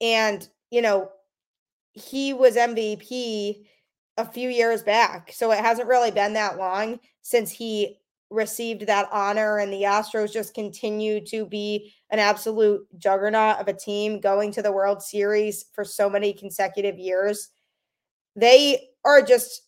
And, 0.00 0.46
you 0.70 0.82
know, 0.82 1.10
he 1.92 2.32
was 2.32 2.56
MVP 2.56 3.64
a 4.16 4.24
few 4.24 4.48
years 4.48 4.82
back. 4.82 5.32
So 5.32 5.52
it 5.52 5.60
hasn't 5.60 5.88
really 5.88 6.10
mm. 6.10 6.16
been 6.16 6.32
that 6.34 6.58
long 6.58 7.00
since 7.22 7.50
he 7.50 7.98
received 8.30 8.86
that 8.86 9.08
honor 9.12 9.58
and 9.58 9.72
the 9.72 9.82
Astros 9.82 10.32
just 10.32 10.54
continue 10.54 11.24
to 11.26 11.44
be 11.44 11.92
an 12.10 12.18
absolute 12.18 12.86
juggernaut 12.98 13.58
of 13.58 13.68
a 13.68 13.74
team 13.74 14.20
going 14.20 14.50
to 14.52 14.62
the 14.62 14.72
World 14.72 15.02
Series 15.02 15.66
for 15.74 15.84
so 15.84 16.08
many 16.08 16.32
consecutive 16.32 16.98
years. 16.98 17.50
They 18.34 18.88
are 19.04 19.20
just 19.20 19.62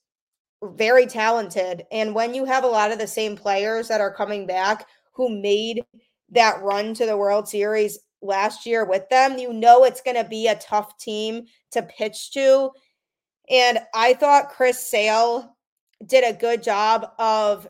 very 0.63 1.05
talented 1.05 1.85
and 1.93 2.15
when 2.15 2.33
you 2.33 2.47
have 2.47 2.65
a 2.65 2.69
lot 2.69 2.91
of 2.91 2.99
the 2.99 3.07
same 3.07 3.37
players 3.37 3.87
that 3.89 4.01
are 4.01 4.15
coming 4.15 4.47
back 4.47 4.87
who 5.13 5.29
made 5.29 5.85
that 6.31 6.63
run 6.63 6.95
to 6.95 7.05
the 7.05 7.17
World 7.19 7.47
Series 7.47 7.99
last 8.25 8.67
year 8.67 8.85
with 8.85 9.09
them, 9.11 9.39
you 9.39 9.53
know 9.53 9.85
it's 9.85 10.01
going 10.01 10.17
to 10.17 10.29
be 10.29 10.49
a 10.49 10.57
tough 10.57 10.99
team 10.99 11.47
to 11.73 11.83
pitch 11.83 12.33
to. 12.33 12.71
And 13.51 13.79
I 13.95 14.15
thought 14.15 14.51
Chris 14.51 14.79
Sale 14.79 15.55
did 16.07 16.25
a 16.25 16.39
good 16.39 16.63
job 16.63 17.11
of 17.19 17.69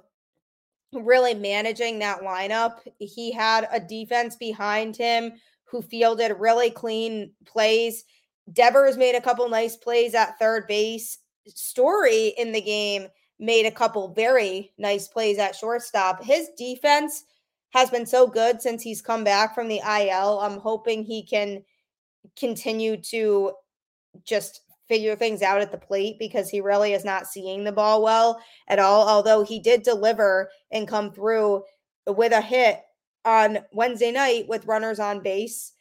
really 0.92 1.34
managing 1.34 1.98
that 1.98 2.20
lineup. 2.20 2.78
He 2.98 3.32
had 3.32 3.68
a 3.72 3.80
defense 3.80 4.36
behind 4.36 4.96
him 4.96 5.32
who 5.64 5.82
fielded 5.82 6.38
really 6.38 6.70
clean 6.70 7.32
plays. 7.44 8.04
Devers 8.52 8.96
made 8.96 9.16
a 9.16 9.20
couple 9.20 9.48
nice 9.48 9.76
plays 9.76 10.14
at 10.14 10.38
third 10.38 10.66
base. 10.68 11.18
Story 11.48 12.28
in 12.38 12.52
the 12.52 12.60
game 12.60 13.08
made 13.40 13.66
a 13.66 13.70
couple 13.70 14.08
very 14.08 14.72
nice 14.78 15.08
plays 15.08 15.38
at 15.38 15.56
shortstop. 15.56 16.22
His 16.22 16.50
defense 16.56 17.24
has 17.74 17.90
been 17.90 18.06
so 18.06 18.26
good 18.26 18.62
since 18.62 18.82
he's 18.82 19.02
come 19.02 19.24
back 19.24 19.54
from 19.54 19.66
the 19.66 19.80
IL. 19.80 20.38
I'm 20.40 20.58
hoping 20.58 21.02
he 21.02 21.24
can 21.24 21.62
continue 22.38 22.96
to 22.96 23.52
just 24.22 24.60
figure 24.88 25.16
things 25.16 25.42
out 25.42 25.60
at 25.60 25.72
the 25.72 25.78
plate 25.78 26.16
because 26.18 26.48
he 26.48 26.60
really 26.60 26.92
is 26.92 27.04
not 27.04 27.26
seeing 27.26 27.64
the 27.64 27.72
ball 27.72 28.00
well 28.00 28.40
at 28.68 28.78
all. 28.78 29.08
Although 29.08 29.42
he 29.42 29.58
did 29.58 29.82
deliver 29.82 30.50
and 30.70 30.86
come 30.86 31.10
through 31.10 31.64
with 32.06 32.32
a 32.32 32.40
hit 32.40 32.80
on 33.24 33.58
Wednesday 33.72 34.12
night 34.12 34.46
with 34.46 34.66
runners 34.66 35.00
on 35.00 35.20
base. 35.20 35.72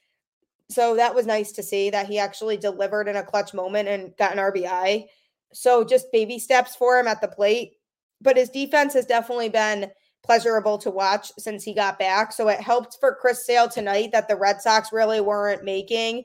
So 0.71 0.95
that 0.95 1.13
was 1.13 1.27
nice 1.27 1.51
to 1.51 1.63
see 1.63 1.91
that 1.91 2.07
he 2.07 2.17
actually 2.17 2.57
delivered 2.57 3.07
in 3.07 3.17
a 3.17 3.23
clutch 3.23 3.53
moment 3.53 3.87
and 3.87 4.17
got 4.17 4.31
an 4.31 4.39
RBI. 4.39 5.05
So 5.53 5.83
just 5.83 6.11
baby 6.11 6.39
steps 6.39 6.75
for 6.75 6.97
him 6.97 7.05
at 7.05 7.21
the 7.21 7.27
plate. 7.27 7.73
But 8.19 8.37
his 8.37 8.49
defense 8.49 8.93
has 8.95 9.05
definitely 9.05 9.49
been 9.49 9.91
pleasurable 10.23 10.77
to 10.79 10.89
watch 10.89 11.31
since 11.37 11.63
he 11.63 11.73
got 11.73 11.99
back. 11.99 12.31
So 12.31 12.47
it 12.47 12.59
helped 12.59 12.97
for 12.99 13.15
Chris 13.15 13.45
Sale 13.45 13.69
tonight 13.69 14.11
that 14.13 14.27
the 14.27 14.35
Red 14.35 14.61
Sox 14.61 14.93
really 14.93 15.21
weren't 15.21 15.63
making 15.63 16.23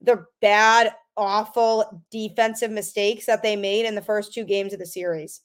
the 0.00 0.24
bad 0.40 0.94
awful 1.16 2.02
defensive 2.10 2.70
mistakes 2.70 3.26
that 3.26 3.42
they 3.42 3.56
made 3.56 3.84
in 3.84 3.94
the 3.94 4.02
first 4.02 4.32
two 4.32 4.44
games 4.44 4.72
of 4.72 4.78
the 4.78 4.86
series. 4.86 5.40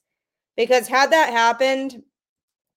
Because 0.56 0.88
had 0.88 1.12
that 1.12 1.32
happened, 1.32 2.04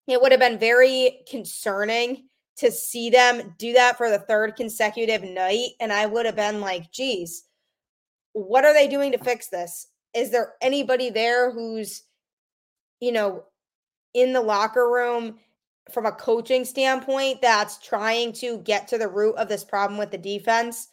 it 0.06 0.20
would 0.20 0.32
have 0.32 0.40
been 0.40 0.58
very 0.58 1.20
concerning 1.28 2.24
to 2.56 2.70
see 2.70 3.08
them 3.08 3.54
do 3.58 3.72
that 3.72 3.96
for 3.96 4.10
the 4.10 4.18
third 4.18 4.56
consecutive 4.56 5.22
night. 5.22 5.70
And 5.80 5.92
I 5.92 6.06
would 6.06 6.26
have 6.26 6.36
been 6.36 6.60
like, 6.60 6.90
geez, 6.92 7.44
what 8.32 8.64
are 8.64 8.74
they 8.74 8.88
doing 8.88 9.12
to 9.12 9.18
fix 9.18 9.48
this? 9.48 9.86
Is 10.14 10.30
there 10.30 10.54
anybody 10.60 11.10
there 11.10 11.52
who's, 11.52 12.02
you 13.00 13.12
know, 13.12 13.44
in 14.14 14.32
the 14.32 14.40
locker 14.40 14.90
room 14.90 15.38
from 15.90 16.06
a 16.06 16.12
coaching 16.12 16.64
standpoint 16.64 17.42
that's 17.42 17.78
trying 17.78 18.32
to 18.32 18.58
get 18.58 18.86
to 18.88 18.98
the 18.98 19.08
root 19.08 19.36
of 19.36 19.48
this 19.48 19.64
problem 19.64 19.98
with 19.98 20.10
the 20.10 20.18
defense? 20.18 20.88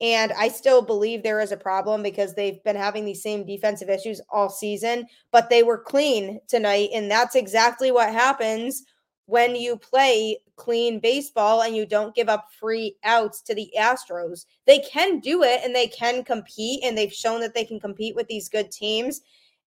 And 0.00 0.32
I 0.32 0.48
still 0.48 0.80
believe 0.80 1.22
there 1.22 1.40
is 1.40 1.52
a 1.52 1.58
problem 1.58 2.02
because 2.02 2.34
they've 2.34 2.62
been 2.64 2.76
having 2.76 3.04
these 3.04 3.22
same 3.22 3.44
defensive 3.44 3.90
issues 3.90 4.20
all 4.30 4.48
season, 4.48 5.06
but 5.30 5.50
they 5.50 5.62
were 5.62 5.78
clean 5.78 6.40
tonight. 6.48 6.88
And 6.94 7.10
that's 7.10 7.34
exactly 7.34 7.90
what 7.90 8.12
happens 8.12 8.82
when 9.26 9.54
you 9.54 9.76
play 9.76 10.38
clean 10.56 11.00
baseball 11.00 11.62
and 11.62 11.76
you 11.76 11.86
don't 11.86 12.14
give 12.14 12.28
up 12.28 12.48
free 12.58 12.96
outs 13.04 13.42
to 13.42 13.54
the 13.54 13.70
Astros. 13.78 14.46
They 14.66 14.78
can 14.80 15.20
do 15.20 15.42
it 15.42 15.60
and 15.64 15.74
they 15.74 15.86
can 15.86 16.24
compete, 16.24 16.82
and 16.82 16.96
they've 16.96 17.12
shown 17.12 17.40
that 17.40 17.54
they 17.54 17.64
can 17.64 17.78
compete 17.78 18.16
with 18.16 18.26
these 18.26 18.48
good 18.48 18.70
teams. 18.70 19.20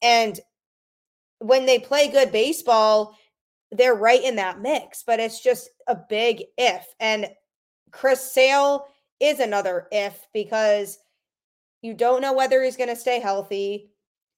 And 0.03 0.41
when 1.41 1.67
they 1.67 1.79
play 1.79 2.09
good 2.09 2.33
baseball, 2.33 3.17
they're 3.73 3.95
right 3.95 4.23
in 4.23 4.37
that 4.37 4.61
mix, 4.61 5.03
but 5.03 5.21
it's 5.21 5.43
just 5.43 5.69
a 5.87 5.97
big 5.97 6.45
if. 6.57 6.87
And 7.01 7.29
Chris 7.91 8.33
Sale 8.33 8.87
is 9.21 9.41
another 9.41 9.89
if 9.91 10.27
because 10.33 10.99
you 11.83 11.95
don't 11.95 12.23
know 12.23 12.33
whether 12.33 12.63
he's 12.63 12.77
going 12.77 12.89
to 12.89 12.97
stay 12.97 13.21
healthy. 13.21 13.91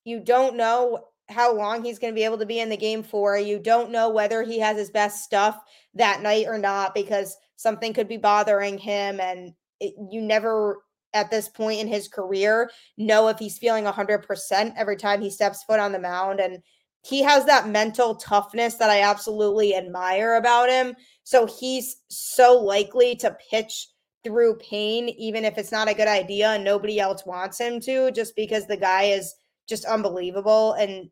You 0.05 0.21
don't 0.21 0.57
know 0.57 1.05
how 1.29 1.55
long 1.55 1.85
he's 1.85 1.99
going 1.99 2.13
to 2.13 2.19
be 2.19 2.25
able 2.25 2.39
to 2.39 2.47
be 2.47 2.61
in 2.61 2.69
the 2.69 2.77
game 2.77 3.03
for. 3.03 3.37
You 3.37 3.59
don't 3.59 3.91
know 3.91 4.09
whether 4.09 4.43
he 4.43 4.59
has 4.61 4.77
his 4.77 4.91
best 4.91 5.25
stuff 5.25 5.61
that 5.95 6.23
night 6.23 6.47
or 6.47 6.59
not 6.59 6.95
because 6.95 7.37
something 7.57 7.93
could 7.93 8.09
be 8.09 8.17
bothering 8.17 8.79
him. 8.79 9.21
And 9.21 9.53
it, 9.81 9.95
you 10.11 10.23
never, 10.23 10.83
at 11.13 11.31
this 11.31 11.49
point 11.49 11.81
in 11.81 11.89
his 11.89 12.09
career, 12.09 12.71
know 12.97 13.29
if 13.29 13.39
he's 13.39 13.59
feeling 13.59 13.85
100% 13.85 14.75
every 14.77 14.97
time 14.97 15.21
he 15.21 15.31
steps 15.31 15.65
foot 15.65 15.81
on 15.81 15.93
the 15.93 15.99
mound. 15.99 16.41
And 16.41 16.63
he 17.03 17.23
has 17.23 17.45
that 17.47 17.69
mental 17.69 18.15
toughness 18.17 18.75
that 18.75 18.91
I 18.91 19.03
absolutely 19.03 19.75
admire 19.75 20.37
about 20.37 20.69
him. 20.69 20.95
So 21.25 21.47
he's 21.47 22.03
so 22.09 22.55
likely 22.55 23.15
to 23.17 23.37
pitch 23.51 23.89
through 24.25 24.57
pain, 24.57 25.09
even 25.11 25.45
if 25.45 25.57
it's 25.59 25.73
not 25.73 25.89
a 25.89 25.95
good 25.95 26.09
idea 26.09 26.51
and 26.51 26.65
nobody 26.65 26.99
else 26.99 27.25
wants 27.25 27.59
him 27.59 27.81
to, 27.81 28.11
just 28.11 28.35
because 28.35 28.67
the 28.67 28.77
guy 28.77 29.05
is 29.05 29.35
just 29.69 29.85
unbelievable 29.85 30.73
and 30.73 31.11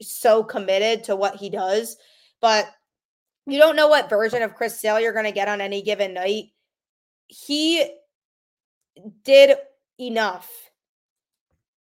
so 0.00 0.42
committed 0.42 1.04
to 1.04 1.16
what 1.16 1.36
he 1.36 1.50
does. 1.50 1.96
But 2.40 2.68
you 3.46 3.58
don't 3.58 3.76
know 3.76 3.88
what 3.88 4.10
version 4.10 4.42
of 4.42 4.54
Chris 4.54 4.80
Sale 4.80 5.00
you're 5.00 5.12
going 5.12 5.24
to 5.26 5.32
get 5.32 5.48
on 5.48 5.60
any 5.60 5.82
given 5.82 6.14
night. 6.14 6.44
He 7.28 7.84
did 9.24 9.56
enough 9.98 10.50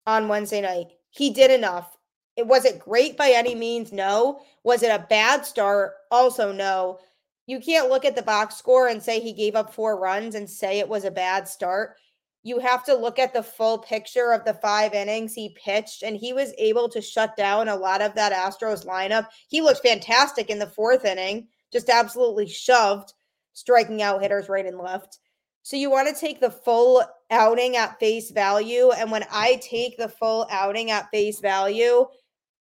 on 0.06 0.28
Wednesday 0.28 0.62
night. 0.62 0.88
He 1.12 1.30
did 1.30 1.52
enough. 1.52 1.96
It 2.36 2.48
was 2.48 2.66
it 2.66 2.80
great 2.80 3.18
by 3.18 3.30
any 3.30 3.56
means? 3.56 3.92
No. 3.92 4.42
Was 4.64 4.84
it 4.84 4.90
a 4.90 5.06
bad 5.10 5.46
start? 5.46 5.94
Also 6.12 6.52
no 6.52 7.00
you 7.46 7.60
can't 7.60 7.90
look 7.90 8.06
at 8.06 8.16
the 8.16 8.22
box 8.22 8.56
score 8.56 8.88
and 8.88 9.02
say 9.02 9.20
he 9.20 9.34
gave 9.34 9.56
up 9.56 9.74
four 9.74 10.00
runs 10.00 10.36
and 10.36 10.50
say 10.50 10.80
it 10.80 10.88
was 10.88 11.04
a 11.04 11.12
bad 11.12 11.48
start. 11.48 11.96
You 12.44 12.60
have 12.60 12.84
to 12.86 12.96
look 12.96 13.20
at 13.20 13.34
the 13.34 13.44
full 13.44 13.78
picture 13.78 14.32
of 14.32 14.46
the 14.46 14.54
five 14.56 14.94
innings 14.94 15.34
he 15.34 15.56
pitched, 15.64 16.04
and 16.04 16.18
he 16.18 16.34
was 16.34 16.54
able 16.58 16.90
to 16.90 17.02
shut 17.02 17.38
down 17.38 17.70
a 17.70 17.76
lot 17.76 18.02
of 18.02 18.16
that 18.16 18.34
Astros 18.34 18.86
lineup. 18.86 19.28
He 19.48 19.62
looked 19.62 19.82
fantastic 19.82 20.50
in 20.50 20.60
the 20.60 20.68
fourth 20.68 21.06
inning, 21.06 21.48
just 21.72 21.90
absolutely 21.90 22.48
shoved, 22.48 23.14
striking 23.54 24.02
out 24.02 24.22
hitters 24.22 24.50
right 24.50 24.66
and 24.66 24.78
left. 24.78 25.20
So 25.64 25.78
you 25.78 25.90
want 25.90 26.14
to 26.14 26.20
take 26.20 26.42
the 26.42 26.52
full 26.52 27.04
outing 27.32 27.78
at 27.78 27.98
face 27.98 28.32
value. 28.32 28.92
And 28.92 29.10
when 29.10 29.24
I 29.32 29.62
take 29.64 29.98
the 29.98 30.10
full 30.10 30.46
outing 30.52 30.92
at 30.92 31.10
face 31.12 31.40
value, 31.40 32.06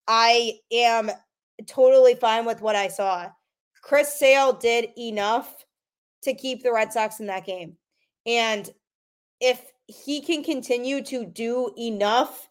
I 0.10 0.54
am 0.72 1.12
totally 1.68 2.16
fine 2.16 2.44
with 2.44 2.62
what 2.62 2.75
I 2.75 2.88
saw. 2.88 3.30
Chris 3.84 4.18
Sale 4.18 4.54
did 4.54 4.89
enough 4.98 5.66
to 6.24 6.34
keep 6.34 6.63
the 6.63 6.74
Red 6.74 6.92
Sox 6.92 7.20
in 7.20 7.28
that 7.28 7.46
game. 7.46 7.78
And 8.25 8.68
if 9.39 9.62
he 9.86 10.22
can 10.22 10.44
continue 10.44 11.04
to 11.04 11.25
do 11.25 11.72
enough, 11.78 12.50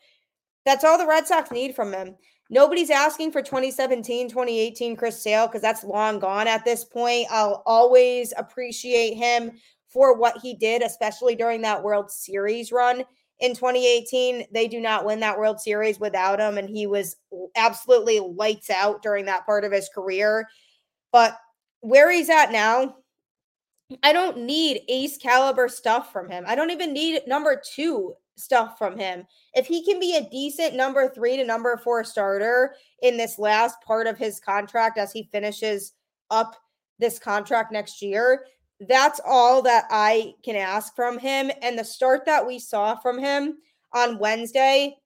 that's 0.64 0.84
all 0.84 0.98
the 0.98 1.06
Red 1.06 1.26
Sox 1.26 1.50
need 1.50 1.74
from 1.74 1.92
him. 1.92 2.14
Nobody's 2.48 2.90
asking 2.90 3.32
for 3.32 3.42
2017, 3.42 4.28
2018 4.28 4.96
Chris 4.96 5.20
Sale 5.20 5.48
because 5.48 5.60
that's 5.60 5.84
long 5.84 6.20
gone 6.20 6.46
at 6.46 6.64
this 6.64 6.84
point. 6.84 7.26
I'll 7.30 7.62
always 7.66 8.32
appreciate 8.36 9.14
him 9.14 9.52
for 9.88 10.16
what 10.16 10.38
he 10.38 10.54
did, 10.54 10.82
especially 10.82 11.34
during 11.34 11.62
that 11.62 11.82
World 11.82 12.10
Series 12.10 12.70
run 12.70 13.04
in 13.40 13.54
2018. 13.54 14.46
They 14.52 14.68
do 14.68 14.80
not 14.80 15.04
win 15.04 15.20
that 15.20 15.38
World 15.38 15.60
Series 15.60 16.00
without 16.00 16.40
him, 16.40 16.58
and 16.58 16.68
he 16.68 16.86
was 16.86 17.16
absolutely 17.56 18.20
lights 18.20 18.70
out 18.70 19.02
during 19.02 19.26
that 19.26 19.46
part 19.46 19.64
of 19.64 19.72
his 19.72 19.88
career. 19.94 20.48
But 21.12 21.38
where 21.80 22.10
he's 22.10 22.30
at 22.30 22.52
now, 22.52 22.96
I 24.02 24.12
don't 24.12 24.38
need 24.38 24.82
ace 24.88 25.16
caliber 25.16 25.68
stuff 25.68 26.12
from 26.12 26.28
him. 26.28 26.44
I 26.46 26.54
don't 26.54 26.70
even 26.70 26.92
need 26.92 27.22
number 27.26 27.60
two 27.74 28.14
stuff 28.36 28.78
from 28.78 28.98
him. 28.98 29.26
If 29.54 29.66
he 29.66 29.84
can 29.84 29.98
be 29.98 30.16
a 30.16 30.28
decent 30.28 30.74
number 30.74 31.08
three 31.08 31.36
to 31.36 31.44
number 31.44 31.76
four 31.76 32.04
starter 32.04 32.74
in 33.02 33.16
this 33.16 33.38
last 33.38 33.80
part 33.82 34.06
of 34.06 34.18
his 34.18 34.40
contract 34.40 34.98
as 34.98 35.12
he 35.12 35.28
finishes 35.32 35.94
up 36.30 36.54
this 36.98 37.18
contract 37.18 37.72
next 37.72 38.02
year, 38.02 38.44
that's 38.80 39.20
all 39.26 39.62
that 39.62 39.86
I 39.90 40.34
can 40.44 40.56
ask 40.56 40.94
from 40.94 41.18
him. 41.18 41.50
And 41.62 41.78
the 41.78 41.84
start 41.84 42.24
that 42.26 42.46
we 42.46 42.58
saw 42.58 42.96
from 42.96 43.18
him 43.18 43.58
on 43.92 44.18
Wednesday 44.18 44.96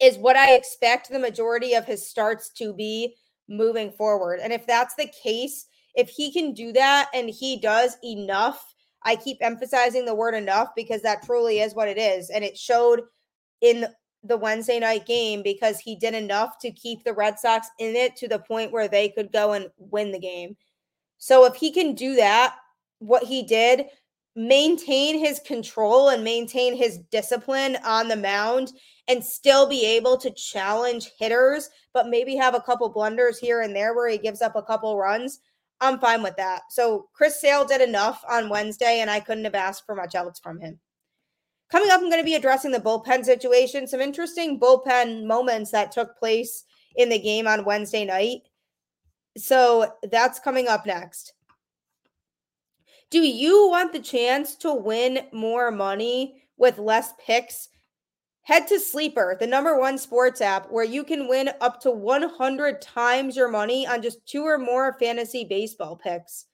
is 0.00 0.18
what 0.18 0.36
I 0.36 0.54
expect 0.54 1.10
the 1.10 1.18
majority 1.18 1.74
of 1.74 1.84
his 1.84 2.08
starts 2.08 2.50
to 2.54 2.72
be 2.72 3.14
moving 3.48 3.90
forward. 3.90 4.40
And 4.40 4.52
if 4.52 4.66
that's 4.66 4.94
the 4.94 5.10
case, 5.22 5.66
if 5.94 6.08
he 6.08 6.32
can 6.32 6.52
do 6.52 6.72
that 6.72 7.08
and 7.14 7.28
he 7.28 7.58
does 7.58 7.96
enough, 8.04 8.74
I 9.04 9.16
keep 9.16 9.38
emphasizing 9.40 10.04
the 10.04 10.14
word 10.14 10.34
enough 10.34 10.68
because 10.76 11.02
that 11.02 11.24
truly 11.24 11.60
is 11.60 11.74
what 11.74 11.88
it 11.88 11.98
is. 11.98 12.30
And 12.30 12.44
it 12.44 12.56
showed 12.56 13.02
in 13.60 13.86
the 14.24 14.36
Wednesday 14.36 14.78
night 14.78 15.06
game 15.06 15.42
because 15.42 15.80
he 15.80 15.96
did 15.96 16.14
enough 16.14 16.58
to 16.60 16.70
keep 16.70 17.02
the 17.02 17.12
Red 17.12 17.38
Sox 17.38 17.68
in 17.78 17.96
it 17.96 18.16
to 18.16 18.28
the 18.28 18.38
point 18.38 18.70
where 18.70 18.86
they 18.86 19.08
could 19.08 19.32
go 19.32 19.52
and 19.52 19.68
win 19.78 20.12
the 20.12 20.18
game. 20.18 20.56
So 21.18 21.44
if 21.44 21.56
he 21.56 21.72
can 21.72 21.94
do 21.94 22.14
that, 22.16 22.54
what 23.02 23.24
he 23.24 23.42
did, 23.42 23.86
maintain 24.34 25.18
his 25.18 25.40
control 25.40 26.08
and 26.08 26.24
maintain 26.24 26.74
his 26.74 26.98
discipline 27.10 27.76
on 27.84 28.08
the 28.08 28.16
mound 28.16 28.72
and 29.08 29.22
still 29.22 29.68
be 29.68 29.84
able 29.84 30.16
to 30.16 30.30
challenge 30.30 31.10
hitters, 31.18 31.68
but 31.92 32.08
maybe 32.08 32.36
have 32.36 32.54
a 32.54 32.60
couple 32.60 32.88
blunders 32.88 33.38
here 33.38 33.60
and 33.60 33.74
there 33.76 33.94
where 33.94 34.08
he 34.08 34.16
gives 34.16 34.40
up 34.40 34.56
a 34.56 34.62
couple 34.62 34.96
runs, 34.96 35.40
I'm 35.82 35.98
fine 35.98 36.22
with 36.22 36.36
that. 36.36 36.62
So 36.70 37.08
Chris 37.12 37.40
Sale 37.40 37.64
did 37.64 37.80
enough 37.80 38.24
on 38.30 38.48
Wednesday, 38.48 39.00
and 39.00 39.10
I 39.10 39.18
couldn't 39.18 39.44
have 39.44 39.56
asked 39.56 39.84
for 39.84 39.96
much 39.96 40.14
else 40.14 40.38
from 40.38 40.60
him. 40.60 40.78
Coming 41.70 41.90
up, 41.90 42.00
I'm 42.00 42.08
going 42.08 42.20
to 42.20 42.24
be 42.24 42.36
addressing 42.36 42.70
the 42.70 42.78
bullpen 42.78 43.24
situation, 43.24 43.88
some 43.88 44.00
interesting 44.00 44.60
bullpen 44.60 45.26
moments 45.26 45.72
that 45.72 45.90
took 45.90 46.16
place 46.16 46.64
in 46.94 47.08
the 47.08 47.18
game 47.18 47.48
on 47.48 47.64
Wednesday 47.64 48.04
night. 48.04 48.42
So 49.36 49.92
that's 50.10 50.38
coming 50.38 50.68
up 50.68 50.86
next. 50.86 51.34
Do 53.12 53.20
you 53.20 53.68
want 53.68 53.92
the 53.92 54.00
chance 54.00 54.54
to 54.56 54.72
win 54.72 55.26
more 55.34 55.70
money 55.70 56.42
with 56.56 56.78
less 56.78 57.12
picks? 57.22 57.68
Head 58.40 58.66
to 58.68 58.80
Sleeper, 58.80 59.36
the 59.38 59.46
number 59.46 59.78
one 59.78 59.98
sports 59.98 60.40
app, 60.40 60.70
where 60.70 60.82
you 60.82 61.04
can 61.04 61.28
win 61.28 61.50
up 61.60 61.78
to 61.82 61.90
100 61.90 62.80
times 62.80 63.36
your 63.36 63.50
money 63.50 63.86
on 63.86 64.00
just 64.00 64.24
two 64.24 64.44
or 64.44 64.56
more 64.56 64.96
fantasy 64.98 65.44
baseball 65.44 65.94
picks. 65.94 66.46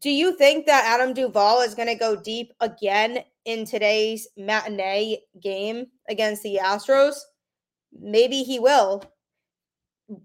Do 0.00 0.10
you 0.10 0.36
think 0.36 0.66
that 0.66 0.84
Adam 0.84 1.14
Duvall 1.14 1.62
is 1.62 1.74
going 1.74 1.88
to 1.88 1.94
go 1.94 2.16
deep 2.16 2.52
again 2.60 3.24
in 3.46 3.64
today's 3.64 4.28
matinee 4.36 5.20
game 5.40 5.86
against 6.06 6.42
the 6.42 6.60
Astros? 6.62 7.14
Maybe 7.98 8.42
he 8.42 8.58
will. 8.58 9.02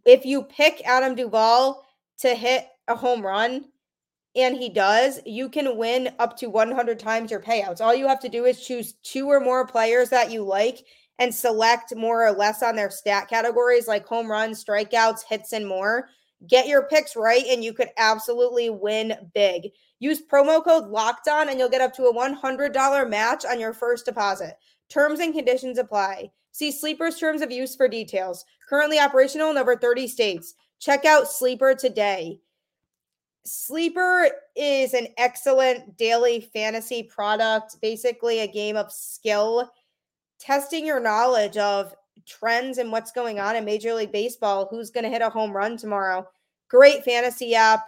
If 0.05 0.25
you 0.25 0.43
pick 0.43 0.81
Adam 0.86 1.15
Duvall 1.15 1.86
to 2.19 2.36
hit 2.36 2.67
a 2.89 2.95
home 2.97 3.25
run, 3.25 3.63
and 4.38 4.56
he 4.56 4.69
does, 4.69 5.19
you 5.26 5.50
can 5.50 5.78
win 5.78 6.10
up 6.19 6.38
to 6.38 6.47
100 6.47 7.00
times 7.00 7.32
your 7.32 7.41
payouts. 7.41 7.82
All 7.82 7.95
you 7.95 8.08
have 8.08 8.19
to 8.21 8.30
do 8.30 8.45
is 8.45 8.65
choose 8.65 8.93
two 9.04 9.28
or 9.28 9.39
more 9.39 9.65
players 9.65 10.10
that 10.10 10.32
you 10.32 10.43
like 10.43 10.86
and 11.19 11.34
select 11.34 11.95
more 11.95 12.26
or 12.26 12.32
less 12.32 12.62
on 12.62 12.76
their 12.76 12.91
stat 12.91 13.28
categories 13.28 13.88
like 13.88 14.06
home 14.06 14.30
runs, 14.30 14.63
strikeouts, 14.63 15.21
hits, 15.28 15.54
and 15.54 15.67
more. 15.67 16.10
Get 16.47 16.67
your 16.67 16.84
picks 16.84 17.15
right, 17.15 17.45
and 17.50 17.63
you 17.63 17.73
could 17.73 17.89
absolutely 17.97 18.69
win 18.69 19.15
big. 19.34 19.69
Use 20.00 20.21
promo 20.21 20.63
code 20.63 20.88
locked 20.89 21.28
on, 21.28 21.50
and 21.50 21.58
you'll 21.58 21.69
get 21.69 21.82
up 21.82 21.95
to 21.95 22.04
a 22.04 22.13
$100 22.13 23.10
match 23.10 23.43
on 23.43 23.60
your 23.60 23.73
first 23.73 24.06
deposit. 24.06 24.54
Terms 24.89 25.19
and 25.19 25.34
conditions 25.34 25.80
apply. 25.80 26.30
See 26.52 26.71
Sleeper's 26.71 27.17
terms 27.17 27.41
of 27.41 27.52
use 27.52 27.76
for 27.76 27.88
details. 27.88 28.45
Currently 28.69 29.00
operational 29.00 29.50
in 29.50 29.58
over 29.58 29.76
30 29.76 30.08
states. 30.08 30.54
Check 30.80 31.06
out 31.06 31.28
Sleeper 31.28 31.73
today. 31.73 32.39
Sleeper 33.47 34.29
is 34.55 34.93
an 34.93 35.07
excellent 35.17 35.97
daily 35.97 36.41
fantasy 36.53 37.03
product, 37.03 37.79
basically 37.81 38.39
a 38.39 38.47
game 38.47 38.75
of 38.75 38.91
skill, 38.91 39.71
testing 40.39 40.86
your 40.86 40.99
knowledge 40.99 41.57
of 41.57 41.95
trends 42.25 42.77
and 42.77 42.91
what's 42.91 43.12
going 43.12 43.39
on 43.39 43.55
in 43.55 43.63
Major 43.63 43.93
League 43.93 44.12
Baseball, 44.12 44.67
who's 44.69 44.89
going 44.89 45.03
to 45.03 45.10
hit 45.10 45.21
a 45.21 45.29
home 45.29 45.51
run 45.51 45.77
tomorrow. 45.77 46.27
Great 46.67 47.05
fantasy 47.05 47.55
app. 47.55 47.88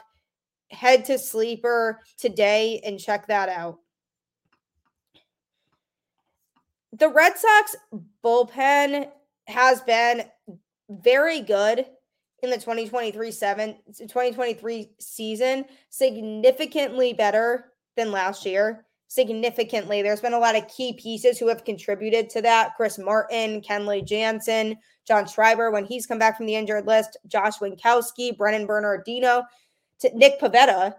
Head 0.72 1.04
to 1.06 1.18
Sleeper 1.18 2.00
today 2.18 2.80
and 2.86 3.00
check 3.00 3.28
that 3.28 3.50
out. 3.50 3.80
the 7.00 7.10
Red 7.10 7.38
Sox 7.38 7.76
bullpen 8.24 9.10
has 9.48 9.82
been 9.82 10.24
very 10.90 11.42
good 11.42 11.86
in 12.44 12.50
the 12.50 12.58
2023 12.58 13.32
7 13.32 13.76
2023 13.98 14.92
season, 15.00 15.66
significantly 15.90 17.14
better 17.14 17.74
than 17.96 18.12
last 18.12 18.46
year. 18.46 18.86
Significantly. 19.08 20.02
There's 20.04 20.22
been 20.22 20.34
a 20.34 20.40
lot 20.40 20.56
of 20.56 20.68
key 20.68 20.94
pieces 20.94 21.40
who 21.40 21.48
have 21.48 21.66
contributed 21.66 22.30
to 22.30 22.42
that. 22.44 22.76
Chris 22.78 23.00
Martin, 23.00 23.60
Kenley 23.62 24.06
Jansen, 24.06 24.78
John 25.08 25.26
Schreiber 25.28 25.72
when 25.72 25.86
he's 25.86 26.06
come 26.06 26.20
back 26.20 26.38
from 26.38 26.46
the 26.46 26.56
injured 26.56 26.86
list, 26.86 27.18
Josh 27.28 27.58
Winckowski, 27.58 28.38
Brennan 28.38 28.68
Bernardino, 28.68 29.44
to 30.02 30.16
Nick 30.16 30.40
Pivetta, 30.40 30.94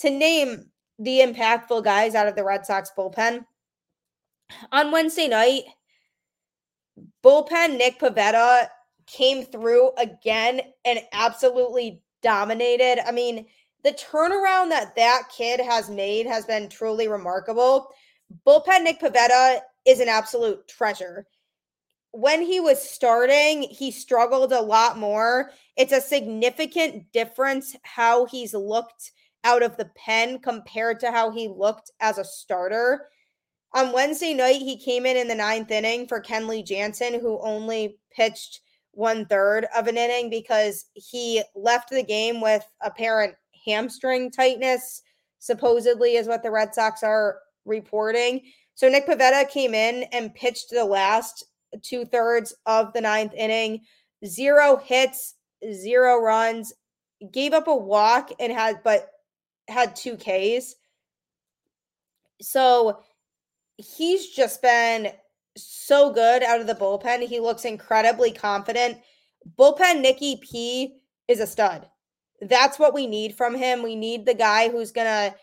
to 0.00 0.10
name 0.10 0.66
the 0.98 1.20
impactful 1.20 1.84
guys 1.84 2.16
out 2.16 2.26
of 2.26 2.34
the 2.34 2.44
Red 2.44 2.66
Sox 2.66 2.90
bullpen. 2.98 3.44
On 4.72 4.90
Wednesday 4.90 5.28
night, 5.28 5.62
bullpen 7.24 7.78
Nick 7.78 8.00
Pivetta 8.00 8.66
came 9.12 9.44
through 9.44 9.92
again 9.98 10.60
and 10.84 11.00
absolutely 11.12 12.00
dominated. 12.22 13.06
I 13.06 13.12
mean, 13.12 13.46
the 13.84 13.92
turnaround 13.92 14.70
that 14.70 14.94
that 14.96 15.24
kid 15.36 15.60
has 15.60 15.90
made 15.90 16.26
has 16.26 16.46
been 16.46 16.68
truly 16.68 17.08
remarkable. 17.08 17.88
Bullpen 18.46 18.84
Nick 18.84 19.00
Pivetta 19.00 19.60
is 19.84 20.00
an 20.00 20.08
absolute 20.08 20.66
treasure. 20.68 21.26
When 22.12 22.42
he 22.42 22.60
was 22.60 22.80
starting, 22.80 23.62
he 23.62 23.90
struggled 23.90 24.52
a 24.52 24.60
lot 24.60 24.98
more. 24.98 25.50
It's 25.76 25.92
a 25.92 26.00
significant 26.00 27.10
difference 27.12 27.74
how 27.82 28.26
he's 28.26 28.54
looked 28.54 29.12
out 29.44 29.62
of 29.62 29.76
the 29.76 29.90
pen 29.96 30.38
compared 30.38 31.00
to 31.00 31.10
how 31.10 31.30
he 31.30 31.48
looked 31.48 31.90
as 32.00 32.18
a 32.18 32.24
starter. 32.24 33.08
On 33.74 33.92
Wednesday 33.92 34.34
night, 34.34 34.60
he 34.60 34.78
came 34.78 35.06
in 35.06 35.16
in 35.16 35.26
the 35.26 35.34
ninth 35.34 35.70
inning 35.70 36.06
for 36.06 36.20
Kenley 36.20 36.64
Jansen, 36.64 37.18
who 37.18 37.40
only 37.40 37.98
pitched 38.14 38.60
one 38.92 39.26
third 39.26 39.66
of 39.76 39.88
an 39.88 39.96
inning 39.96 40.30
because 40.30 40.86
he 40.94 41.42
left 41.54 41.90
the 41.90 42.02
game 42.02 42.40
with 42.40 42.64
apparent 42.82 43.34
hamstring 43.64 44.30
tightness, 44.30 45.02
supposedly, 45.38 46.16
is 46.16 46.28
what 46.28 46.42
the 46.42 46.50
Red 46.50 46.74
Sox 46.74 47.02
are 47.02 47.38
reporting. 47.64 48.42
So 48.74 48.88
Nick 48.88 49.06
Pivetta 49.06 49.48
came 49.48 49.74
in 49.74 50.04
and 50.12 50.34
pitched 50.34 50.70
the 50.70 50.84
last 50.84 51.44
two 51.82 52.04
thirds 52.04 52.54
of 52.66 52.92
the 52.92 53.00
ninth 53.00 53.32
inning, 53.34 53.80
zero 54.26 54.76
hits, 54.76 55.34
zero 55.72 56.20
runs, 56.20 56.72
gave 57.30 57.52
up 57.52 57.68
a 57.68 57.74
walk 57.74 58.30
and 58.40 58.52
had, 58.52 58.82
but 58.82 59.08
had 59.68 59.94
two 59.96 60.16
Ks. 60.16 60.74
So 62.40 63.00
he's 63.76 64.28
just 64.30 64.60
been 64.60 65.12
so 65.56 66.12
good 66.12 66.42
out 66.42 66.60
of 66.60 66.66
the 66.66 66.74
bullpen. 66.74 67.26
He 67.26 67.40
looks 67.40 67.64
incredibly 67.64 68.32
confident. 68.32 68.98
Bullpen 69.58 70.00
Nicky 70.00 70.36
P 70.36 70.98
is 71.28 71.40
a 71.40 71.46
stud. 71.46 71.88
That's 72.40 72.78
what 72.78 72.94
we 72.94 73.06
need 73.06 73.36
from 73.36 73.54
him. 73.54 73.82
We 73.82 73.96
need 73.96 74.26
the 74.26 74.34
guy 74.34 74.68
who's 74.68 74.92
going 74.92 75.06
to 75.06 75.36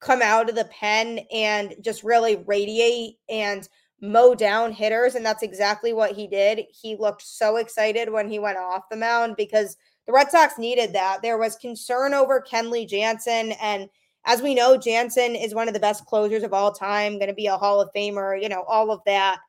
come 0.00 0.22
out 0.22 0.48
of 0.48 0.56
the 0.56 0.64
pen 0.66 1.20
and 1.32 1.74
just 1.80 2.02
really 2.02 2.36
radiate 2.46 3.16
and 3.28 3.68
mow 4.00 4.34
down 4.34 4.72
hitters. 4.72 5.14
And 5.14 5.24
that's 5.24 5.42
exactly 5.42 5.92
what 5.92 6.12
he 6.12 6.26
did. 6.26 6.64
He 6.70 6.96
looked 6.96 7.22
so 7.22 7.56
excited 7.56 8.10
when 8.10 8.28
he 8.28 8.38
went 8.38 8.58
off 8.58 8.88
the 8.90 8.96
mound 8.96 9.36
because 9.36 9.76
the 10.06 10.12
Red 10.12 10.30
Sox 10.30 10.58
needed 10.58 10.92
that. 10.92 11.22
There 11.22 11.38
was 11.38 11.56
concern 11.56 12.12
over 12.12 12.42
Kenley 12.42 12.88
Jansen 12.88 13.52
and 13.52 13.88
as 14.24 14.40
we 14.40 14.54
know, 14.54 14.76
Jansen 14.76 15.34
is 15.34 15.54
one 15.54 15.68
of 15.68 15.74
the 15.74 15.80
best 15.80 16.06
closers 16.06 16.42
of 16.42 16.52
all 16.52 16.72
time, 16.72 17.18
going 17.18 17.28
to 17.28 17.34
be 17.34 17.46
a 17.46 17.56
Hall 17.56 17.80
of 17.80 17.90
Famer, 17.94 18.40
you 18.40 18.48
know, 18.48 18.62
all 18.62 18.90
of 18.90 19.00
that. 19.04 19.40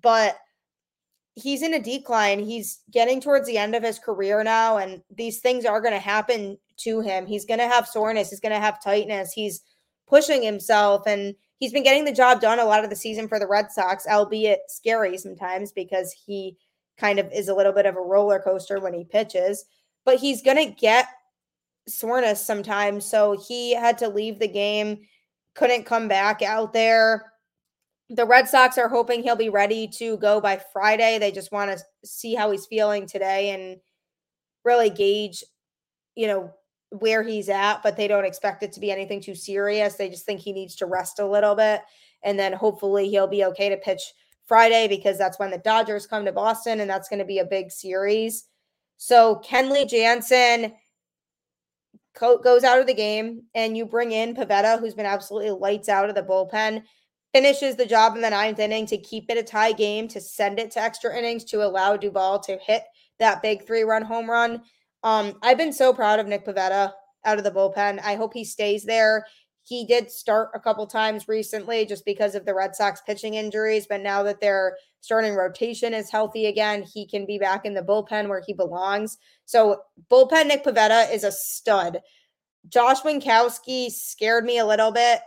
But 0.00 0.36
he's 1.36 1.62
in 1.62 1.74
a 1.74 1.82
decline. 1.82 2.40
He's 2.40 2.80
getting 2.90 3.20
towards 3.20 3.46
the 3.46 3.58
end 3.58 3.74
of 3.74 3.82
his 3.82 3.98
career 3.98 4.42
now, 4.42 4.78
and 4.78 5.02
these 5.14 5.40
things 5.40 5.64
are 5.64 5.80
going 5.80 5.94
to 5.94 6.00
happen 6.00 6.58
to 6.78 7.00
him. 7.00 7.26
He's 7.26 7.44
going 7.44 7.60
to 7.60 7.68
have 7.68 7.86
soreness, 7.86 8.30
he's 8.30 8.40
going 8.40 8.54
to 8.54 8.60
have 8.60 8.82
tightness. 8.82 9.32
He's 9.32 9.62
pushing 10.08 10.42
himself, 10.42 11.06
and 11.06 11.34
he's 11.58 11.72
been 11.72 11.84
getting 11.84 12.04
the 12.04 12.12
job 12.12 12.40
done 12.40 12.58
a 12.58 12.64
lot 12.64 12.82
of 12.82 12.90
the 12.90 12.96
season 12.96 13.28
for 13.28 13.38
the 13.38 13.46
Red 13.46 13.70
Sox, 13.70 14.06
albeit 14.08 14.62
scary 14.68 15.16
sometimes 15.18 15.70
because 15.70 16.12
he 16.12 16.56
kind 16.98 17.18
of 17.20 17.30
is 17.32 17.48
a 17.48 17.54
little 17.54 17.72
bit 17.72 17.86
of 17.86 17.96
a 17.96 18.00
roller 18.00 18.40
coaster 18.40 18.80
when 18.80 18.92
he 18.92 19.04
pitches. 19.04 19.64
But 20.04 20.18
he's 20.18 20.42
going 20.42 20.56
to 20.56 20.74
get 20.74 21.06
soreness 21.88 22.44
sometimes. 22.44 23.04
So 23.04 23.36
he 23.46 23.74
had 23.74 23.98
to 23.98 24.08
leave 24.08 24.38
the 24.38 24.48
game, 24.48 25.00
couldn't 25.54 25.86
come 25.86 26.08
back 26.08 26.42
out 26.42 26.72
there. 26.72 27.32
The 28.08 28.26
Red 28.26 28.48
Sox 28.48 28.76
are 28.76 28.88
hoping 28.88 29.22
he'll 29.22 29.36
be 29.36 29.50
ready 29.50 29.86
to 29.98 30.16
go 30.16 30.40
by 30.40 30.60
Friday. 30.72 31.18
They 31.18 31.30
just 31.30 31.52
want 31.52 31.70
to 31.70 31.84
see 32.04 32.34
how 32.34 32.50
he's 32.50 32.66
feeling 32.66 33.06
today 33.06 33.50
and 33.50 33.80
really 34.64 34.90
gauge, 34.90 35.44
you 36.16 36.26
know, 36.26 36.52
where 36.90 37.22
he's 37.22 37.48
at, 37.48 37.82
but 37.82 37.96
they 37.96 38.08
don't 38.08 38.24
expect 38.24 38.64
it 38.64 38.72
to 38.72 38.80
be 38.80 38.90
anything 38.90 39.20
too 39.20 39.34
serious. 39.34 39.94
They 39.94 40.08
just 40.08 40.26
think 40.26 40.40
he 40.40 40.52
needs 40.52 40.74
to 40.76 40.86
rest 40.86 41.20
a 41.20 41.26
little 41.26 41.54
bit. 41.54 41.82
And 42.22 42.38
then 42.38 42.52
hopefully 42.52 43.08
he'll 43.08 43.28
be 43.28 43.44
okay 43.44 43.68
to 43.68 43.76
pitch 43.76 44.02
Friday 44.44 44.88
because 44.88 45.16
that's 45.16 45.38
when 45.38 45.52
the 45.52 45.58
Dodgers 45.58 46.08
come 46.08 46.24
to 46.24 46.32
Boston 46.32 46.80
and 46.80 46.90
that's 46.90 47.08
going 47.08 47.20
to 47.20 47.24
be 47.24 47.38
a 47.38 47.44
big 47.44 47.70
series. 47.70 48.46
So 48.96 49.40
Kenley 49.44 49.88
Jansen 49.88 50.72
goes 52.18 52.64
out 52.64 52.80
of 52.80 52.86
the 52.86 52.94
game 52.94 53.42
and 53.54 53.76
you 53.76 53.86
bring 53.86 54.12
in 54.12 54.34
Pivetta, 54.34 54.78
who's 54.78 54.94
been 54.94 55.06
absolutely 55.06 55.50
lights 55.50 55.88
out 55.88 56.08
of 56.08 56.14
the 56.14 56.22
bullpen, 56.22 56.82
finishes 57.32 57.76
the 57.76 57.86
job 57.86 58.16
in 58.16 58.22
the 58.22 58.30
ninth 58.30 58.58
inning 58.58 58.86
to 58.86 58.98
keep 58.98 59.26
it 59.30 59.38
a 59.38 59.42
tie 59.42 59.72
game, 59.72 60.08
to 60.08 60.20
send 60.20 60.58
it 60.58 60.70
to 60.72 60.80
extra 60.80 61.16
innings, 61.16 61.44
to 61.44 61.64
allow 61.64 61.96
Duvall 61.96 62.40
to 62.40 62.58
hit 62.58 62.82
that 63.18 63.42
big 63.42 63.66
three 63.66 63.82
run 63.82 64.02
home 64.02 64.28
run. 64.28 64.62
Um, 65.02 65.38
I've 65.42 65.58
been 65.58 65.72
so 65.72 65.92
proud 65.92 66.18
of 66.18 66.26
Nick 66.26 66.44
Pivetta 66.44 66.92
out 67.24 67.38
of 67.38 67.44
the 67.44 67.50
bullpen. 67.50 68.00
I 68.02 68.16
hope 68.16 68.34
he 68.34 68.44
stays 68.44 68.84
there. 68.84 69.26
He 69.70 69.84
did 69.84 70.10
start 70.10 70.50
a 70.52 70.58
couple 70.58 70.84
times 70.84 71.28
recently 71.28 71.86
just 71.86 72.04
because 72.04 72.34
of 72.34 72.44
the 72.44 72.52
Red 72.52 72.74
Sox 72.74 73.02
pitching 73.02 73.34
injuries, 73.34 73.86
but 73.88 74.00
now 74.00 74.24
that 74.24 74.40
their 74.40 74.76
starting 75.00 75.36
rotation 75.36 75.94
is 75.94 76.10
healthy 76.10 76.46
again, 76.46 76.82
he 76.82 77.06
can 77.06 77.24
be 77.24 77.38
back 77.38 77.64
in 77.64 77.72
the 77.72 77.80
bullpen 77.80 78.28
where 78.28 78.42
he 78.44 78.52
belongs. 78.52 79.16
So, 79.44 79.82
bullpen 80.10 80.48
Nick 80.48 80.64
Pivetta 80.64 81.14
is 81.14 81.22
a 81.22 81.30
stud. 81.30 82.00
Josh 82.68 83.02
Winckowski 83.02 83.92
scared 83.92 84.44
me 84.44 84.58
a 84.58 84.66
little 84.66 84.90
bit 84.90 85.20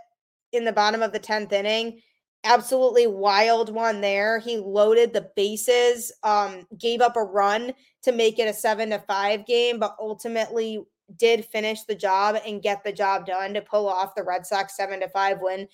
in 0.51 0.65
the 0.65 0.73
bottom 0.73 1.01
of 1.01 1.13
the 1.13 1.21
10th 1.21 1.53
inning. 1.53 2.01
Absolutely 2.43 3.07
wild 3.07 3.73
one 3.73 4.01
there. 4.01 4.39
He 4.39 4.57
loaded 4.57 5.13
the 5.13 5.29
bases, 5.37 6.11
um, 6.23 6.67
gave 6.77 6.99
up 6.99 7.15
a 7.15 7.23
run 7.23 7.73
to 8.01 8.11
make 8.11 8.39
it 8.39 8.49
a 8.49 8.53
seven 8.53 8.89
to 8.89 8.99
five 8.99 9.45
game, 9.45 9.79
but 9.79 9.95
ultimately 10.01 10.83
did 11.17 11.45
finish 11.45 11.83
the 11.83 11.95
job 11.95 12.37
and 12.45 12.61
get 12.61 12.83
the 12.83 12.91
job 12.91 13.25
done 13.25 13.53
to 13.53 13.61
pull 13.61 13.87
off 13.87 14.15
the 14.15 14.23
Red 14.23 14.45
Sox 14.45 14.75
7 14.75 14.99
to 15.01 15.09
5 15.09 15.41
win. 15.41 15.67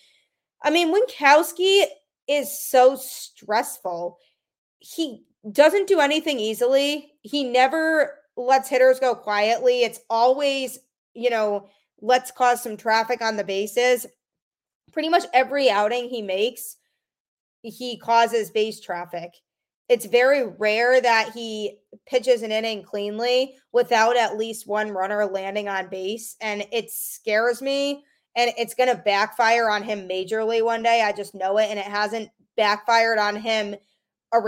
I 0.61 0.69
mean, 0.69 0.93
Winckowski 0.93 1.85
is 2.27 2.57
so 2.57 2.95
stressful. 2.95 4.17
He 4.79 5.23
doesn't 5.51 5.87
do 5.87 5.99
anything 5.99 6.39
easily. 6.39 7.13
He 7.21 7.43
never 7.43 8.19
lets 8.35 8.69
hitters 8.69 8.99
go 8.99 9.15
quietly. 9.15 9.83
It's 9.83 10.01
always, 10.09 10.79
you 11.13 11.29
know, 11.29 11.69
let's 12.01 12.31
cause 12.31 12.61
some 12.61 12.77
traffic 12.77 13.21
on 13.21 13.37
the 13.37 13.43
bases. 13.43 14.05
Pretty 14.91 15.09
much 15.09 15.25
every 15.33 15.69
outing 15.69 16.09
he 16.09 16.21
makes, 16.21 16.77
he 17.61 17.97
causes 17.97 18.51
base 18.51 18.79
traffic 18.79 19.33
it's 19.89 20.05
very 20.05 20.45
rare 20.45 21.01
that 21.01 21.31
he 21.33 21.79
pitches 22.07 22.43
an 22.43 22.51
inning 22.51 22.83
cleanly 22.83 23.55
without 23.73 24.15
at 24.15 24.37
least 24.37 24.67
one 24.67 24.91
runner 24.91 25.25
landing 25.25 25.67
on 25.67 25.89
base. 25.89 26.35
And 26.41 26.65
it 26.71 26.91
scares 26.91 27.61
me. 27.61 28.03
And 28.35 28.51
it's 28.57 28.75
going 28.75 28.89
to 28.89 29.01
backfire 29.03 29.69
on 29.69 29.81
him 29.81 30.07
majorly 30.07 30.63
one 30.63 30.83
day. 30.83 31.01
I 31.01 31.11
just 31.11 31.33
know 31.33 31.57
it. 31.57 31.69
And 31.69 31.79
it 31.79 31.85
hasn't 31.85 32.29
backfired 32.55 33.17
on 33.17 33.35
him 33.35 33.75
a 34.31 34.39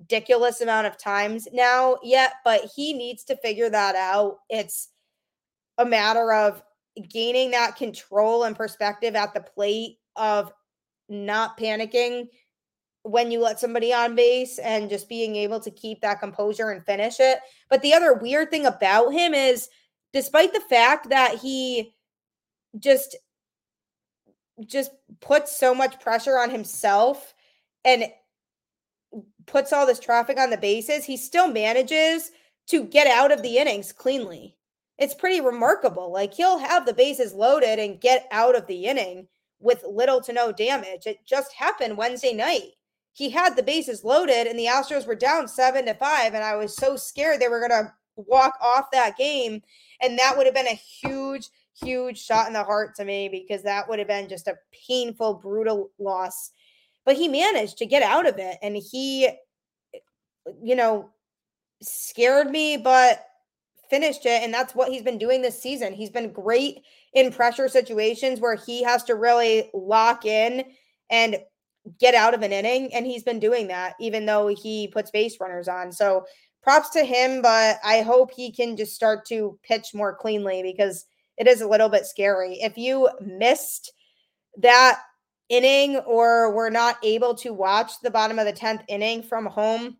ridiculous 0.00 0.60
amount 0.60 0.88
of 0.88 0.98
times 0.98 1.46
now 1.52 1.98
yet. 2.02 2.34
But 2.44 2.68
he 2.74 2.92
needs 2.92 3.22
to 3.24 3.36
figure 3.36 3.70
that 3.70 3.94
out. 3.94 4.38
It's 4.50 4.88
a 5.78 5.84
matter 5.84 6.32
of 6.32 6.60
gaining 7.08 7.52
that 7.52 7.76
control 7.76 8.42
and 8.42 8.56
perspective 8.56 9.14
at 9.14 9.32
the 9.32 9.40
plate 9.40 9.98
of 10.16 10.52
not 11.08 11.56
panicking 11.56 12.26
when 13.08 13.30
you 13.30 13.40
let 13.40 13.58
somebody 13.58 13.92
on 13.92 14.14
base 14.14 14.58
and 14.58 14.90
just 14.90 15.08
being 15.08 15.34
able 15.34 15.60
to 15.60 15.70
keep 15.70 16.00
that 16.00 16.20
composure 16.20 16.70
and 16.70 16.84
finish 16.84 17.18
it. 17.18 17.38
But 17.70 17.80
the 17.82 17.94
other 17.94 18.14
weird 18.14 18.50
thing 18.50 18.66
about 18.66 19.12
him 19.12 19.32
is 19.32 19.68
despite 20.12 20.52
the 20.52 20.60
fact 20.60 21.08
that 21.08 21.38
he 21.38 21.94
just 22.78 23.16
just 24.66 24.90
puts 25.20 25.56
so 25.56 25.74
much 25.74 26.00
pressure 26.00 26.36
on 26.36 26.50
himself 26.50 27.32
and 27.84 28.04
puts 29.46 29.72
all 29.72 29.86
this 29.86 30.00
traffic 30.00 30.38
on 30.38 30.50
the 30.50 30.56
bases, 30.56 31.04
he 31.04 31.16
still 31.16 31.48
manages 31.48 32.32
to 32.66 32.84
get 32.84 33.06
out 33.06 33.32
of 33.32 33.42
the 33.42 33.56
innings 33.56 33.92
cleanly. 33.92 34.56
It's 34.98 35.14
pretty 35.14 35.40
remarkable. 35.40 36.12
Like 36.12 36.34
he'll 36.34 36.58
have 36.58 36.84
the 36.84 36.92
bases 36.92 37.32
loaded 37.32 37.78
and 37.78 38.00
get 38.00 38.26
out 38.32 38.56
of 38.56 38.66
the 38.66 38.86
inning 38.86 39.28
with 39.60 39.84
little 39.88 40.20
to 40.22 40.32
no 40.32 40.52
damage. 40.52 41.06
It 41.06 41.24
just 41.24 41.52
happened 41.54 41.96
Wednesday 41.96 42.34
night 42.34 42.72
he 43.18 43.30
had 43.30 43.56
the 43.56 43.64
bases 43.64 44.04
loaded 44.04 44.46
and 44.46 44.56
the 44.56 44.66
Astros 44.66 45.04
were 45.04 45.16
down 45.16 45.48
seven 45.48 45.86
to 45.86 45.94
five. 45.94 46.34
And 46.34 46.44
I 46.44 46.54
was 46.54 46.76
so 46.76 46.94
scared 46.94 47.40
they 47.40 47.48
were 47.48 47.58
going 47.58 47.82
to 47.82 47.92
walk 48.14 48.56
off 48.62 48.92
that 48.92 49.16
game. 49.16 49.60
And 50.00 50.16
that 50.20 50.36
would 50.36 50.46
have 50.46 50.54
been 50.54 50.68
a 50.68 50.80
huge, 51.02 51.48
huge 51.82 52.22
shot 52.22 52.46
in 52.46 52.52
the 52.52 52.62
heart 52.62 52.94
to 52.94 53.04
me 53.04 53.28
because 53.28 53.64
that 53.64 53.88
would 53.88 53.98
have 53.98 54.06
been 54.06 54.28
just 54.28 54.46
a 54.46 54.56
painful, 54.86 55.34
brutal 55.34 55.90
loss. 55.98 56.52
But 57.04 57.16
he 57.16 57.26
managed 57.26 57.78
to 57.78 57.86
get 57.86 58.04
out 58.04 58.28
of 58.28 58.38
it. 58.38 58.56
And 58.62 58.76
he, 58.76 59.28
you 60.62 60.76
know, 60.76 61.10
scared 61.82 62.50
me, 62.50 62.76
but 62.76 63.26
finished 63.90 64.26
it. 64.26 64.44
And 64.44 64.54
that's 64.54 64.76
what 64.76 64.92
he's 64.92 65.02
been 65.02 65.18
doing 65.18 65.42
this 65.42 65.60
season. 65.60 65.92
He's 65.92 66.10
been 66.10 66.30
great 66.30 66.82
in 67.14 67.32
pressure 67.32 67.66
situations 67.66 68.38
where 68.38 68.54
he 68.54 68.84
has 68.84 69.02
to 69.04 69.16
really 69.16 69.70
lock 69.74 70.24
in 70.24 70.62
and 71.10 71.40
get 71.98 72.14
out 72.14 72.34
of 72.34 72.42
an 72.42 72.52
inning. 72.52 72.92
And 72.94 73.06
he's 73.06 73.22
been 73.22 73.40
doing 73.40 73.68
that, 73.68 73.94
even 74.00 74.26
though 74.26 74.48
he 74.48 74.88
puts 74.88 75.10
base 75.10 75.38
runners 75.40 75.68
on. 75.68 75.92
So 75.92 76.24
props 76.62 76.90
to 76.90 77.04
him, 77.04 77.42
but 77.42 77.78
I 77.84 78.02
hope 78.02 78.30
he 78.30 78.52
can 78.52 78.76
just 78.76 78.94
start 78.94 79.26
to 79.26 79.58
pitch 79.62 79.94
more 79.94 80.14
cleanly 80.14 80.62
because 80.62 81.06
it 81.36 81.46
is 81.46 81.60
a 81.60 81.68
little 81.68 81.88
bit 81.88 82.04
scary. 82.04 82.60
If 82.60 82.76
you 82.76 83.08
missed 83.20 83.92
that 84.58 85.00
inning 85.48 85.96
or 85.98 86.52
were 86.52 86.70
not 86.70 86.96
able 87.02 87.34
to 87.36 87.52
watch 87.52 87.92
the 88.02 88.10
bottom 88.10 88.38
of 88.38 88.46
the 88.46 88.52
10th 88.52 88.82
inning 88.88 89.22
from 89.22 89.46
home, 89.46 89.96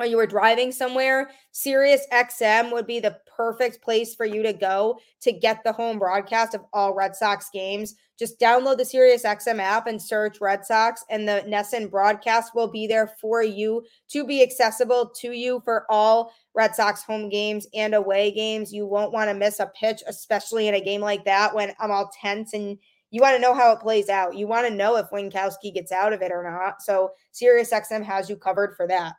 or 0.00 0.06
you 0.06 0.16
were 0.16 0.26
driving 0.26 0.72
somewhere, 0.72 1.30
Sirius 1.52 2.06
XM 2.10 2.72
would 2.72 2.86
be 2.86 3.00
the 3.00 3.18
perfect 3.36 3.82
place 3.82 4.14
for 4.14 4.24
you 4.24 4.42
to 4.42 4.52
go 4.52 4.98
to 5.20 5.30
get 5.30 5.62
the 5.62 5.72
home 5.72 5.98
broadcast 5.98 6.54
of 6.54 6.62
all 6.72 6.94
Red 6.94 7.14
Sox 7.14 7.50
games. 7.52 7.96
Just 8.18 8.40
download 8.40 8.78
the 8.78 8.84
Sirius 8.84 9.24
XM 9.24 9.60
app 9.60 9.86
and 9.86 10.00
search 10.00 10.40
Red 10.40 10.64
Sox, 10.64 11.04
and 11.10 11.28
the 11.28 11.44
NESN 11.46 11.90
broadcast 11.90 12.54
will 12.54 12.68
be 12.68 12.86
there 12.86 13.14
for 13.20 13.42
you 13.42 13.84
to 14.08 14.26
be 14.26 14.42
accessible 14.42 15.10
to 15.16 15.32
you 15.32 15.60
for 15.64 15.84
all 15.90 16.32
Red 16.54 16.74
Sox 16.74 17.02
home 17.02 17.28
games 17.28 17.66
and 17.74 17.94
away 17.94 18.30
games. 18.30 18.72
You 18.72 18.86
won't 18.86 19.12
want 19.12 19.28
to 19.28 19.34
miss 19.34 19.60
a 19.60 19.70
pitch, 19.78 20.02
especially 20.06 20.68
in 20.68 20.74
a 20.74 20.80
game 20.80 21.02
like 21.02 21.24
that 21.26 21.54
when 21.54 21.74
I'm 21.78 21.90
all 21.90 22.10
tense 22.20 22.54
and 22.54 22.78
you 23.10 23.20
want 23.20 23.34
to 23.34 23.42
know 23.42 23.54
how 23.54 23.72
it 23.72 23.80
plays 23.80 24.08
out. 24.08 24.36
You 24.36 24.46
want 24.46 24.66
to 24.68 24.74
know 24.74 24.96
if 24.96 25.10
Winckowski 25.10 25.74
gets 25.74 25.92
out 25.92 26.12
of 26.12 26.22
it 26.22 26.30
or 26.30 26.48
not. 26.48 26.80
So 26.80 27.10
SiriusXM 27.34 28.04
has 28.04 28.30
you 28.30 28.36
covered 28.36 28.76
for 28.76 28.86
that. 28.86 29.14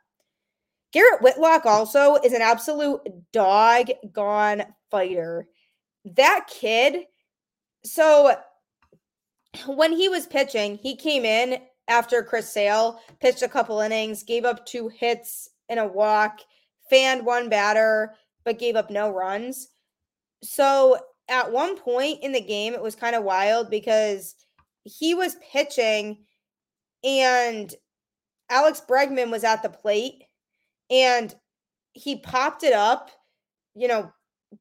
Garrett 0.92 1.22
Whitlock 1.22 1.64
also 1.64 2.16
is 2.16 2.32
an 2.32 2.42
absolute 2.42 3.00
dog 3.32 3.88
gone 4.12 4.62
fighter. 4.90 5.48
That 6.04 6.46
kid, 6.48 7.04
so 7.84 8.36
when 9.66 9.92
he 9.92 10.08
was 10.08 10.26
pitching, 10.26 10.76
he 10.76 10.96
came 10.96 11.24
in 11.24 11.58
after 11.88 12.22
Chris 12.22 12.52
Sale 12.52 13.00
pitched 13.20 13.42
a 13.42 13.48
couple 13.48 13.80
innings, 13.80 14.22
gave 14.22 14.44
up 14.44 14.66
two 14.66 14.88
hits 14.88 15.48
and 15.68 15.80
a 15.80 15.86
walk, 15.86 16.40
fanned 16.90 17.24
one 17.24 17.48
batter, 17.48 18.14
but 18.44 18.58
gave 18.58 18.76
up 18.76 18.90
no 18.90 19.10
runs. 19.10 19.68
So 20.42 20.98
at 21.28 21.50
one 21.50 21.78
point 21.78 22.22
in 22.22 22.32
the 22.32 22.40
game, 22.40 22.74
it 22.74 22.82
was 22.82 22.94
kind 22.94 23.16
of 23.16 23.24
wild 23.24 23.70
because 23.70 24.34
he 24.84 25.14
was 25.14 25.36
pitching 25.52 26.18
and 27.02 27.74
Alex 28.50 28.82
Bregman 28.86 29.30
was 29.30 29.44
at 29.44 29.62
the 29.62 29.68
plate 29.68 30.24
and 30.90 31.34
he 31.92 32.16
popped 32.16 32.62
it 32.62 32.72
up, 32.72 33.10
you 33.74 33.88
know, 33.88 34.12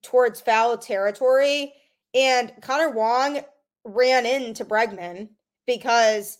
towards 0.01 0.41
foul 0.41 0.77
territory. 0.77 1.73
And 2.13 2.51
Connor 2.61 2.91
Wong 2.91 3.41
ran 3.85 4.25
into 4.25 4.65
Bregman 4.65 5.29
because 5.65 6.37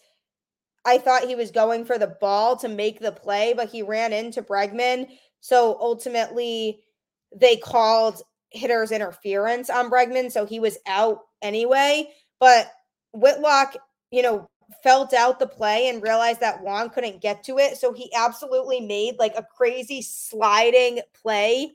I 0.85 0.97
thought 0.97 1.27
he 1.27 1.35
was 1.35 1.51
going 1.51 1.85
for 1.85 1.97
the 1.97 2.15
ball 2.19 2.57
to 2.57 2.67
make 2.67 2.99
the 2.99 3.11
play, 3.11 3.53
but 3.53 3.69
he 3.69 3.81
ran 3.81 4.13
into 4.13 4.41
Bregman. 4.41 5.07
So 5.39 5.77
ultimately, 5.79 6.81
they 7.35 7.57
called 7.57 8.21
hitter's 8.49 8.91
interference 8.91 9.69
on 9.69 9.89
Bregman. 9.89 10.31
So 10.31 10.45
he 10.45 10.59
was 10.59 10.77
out 10.87 11.19
anyway. 11.41 12.09
But 12.39 12.71
Whitlock, 13.13 13.75
you 14.11 14.21
know, 14.21 14.49
felt 14.83 15.13
out 15.13 15.39
the 15.39 15.47
play 15.47 15.89
and 15.89 16.03
realized 16.03 16.39
that 16.39 16.61
Wong 16.61 16.89
couldn't 16.89 17.21
get 17.21 17.43
to 17.45 17.57
it. 17.57 17.77
So 17.77 17.93
he 17.93 18.11
absolutely 18.15 18.79
made 18.79 19.15
like 19.19 19.33
a 19.35 19.43
crazy 19.43 20.01
sliding 20.01 21.01
play 21.13 21.71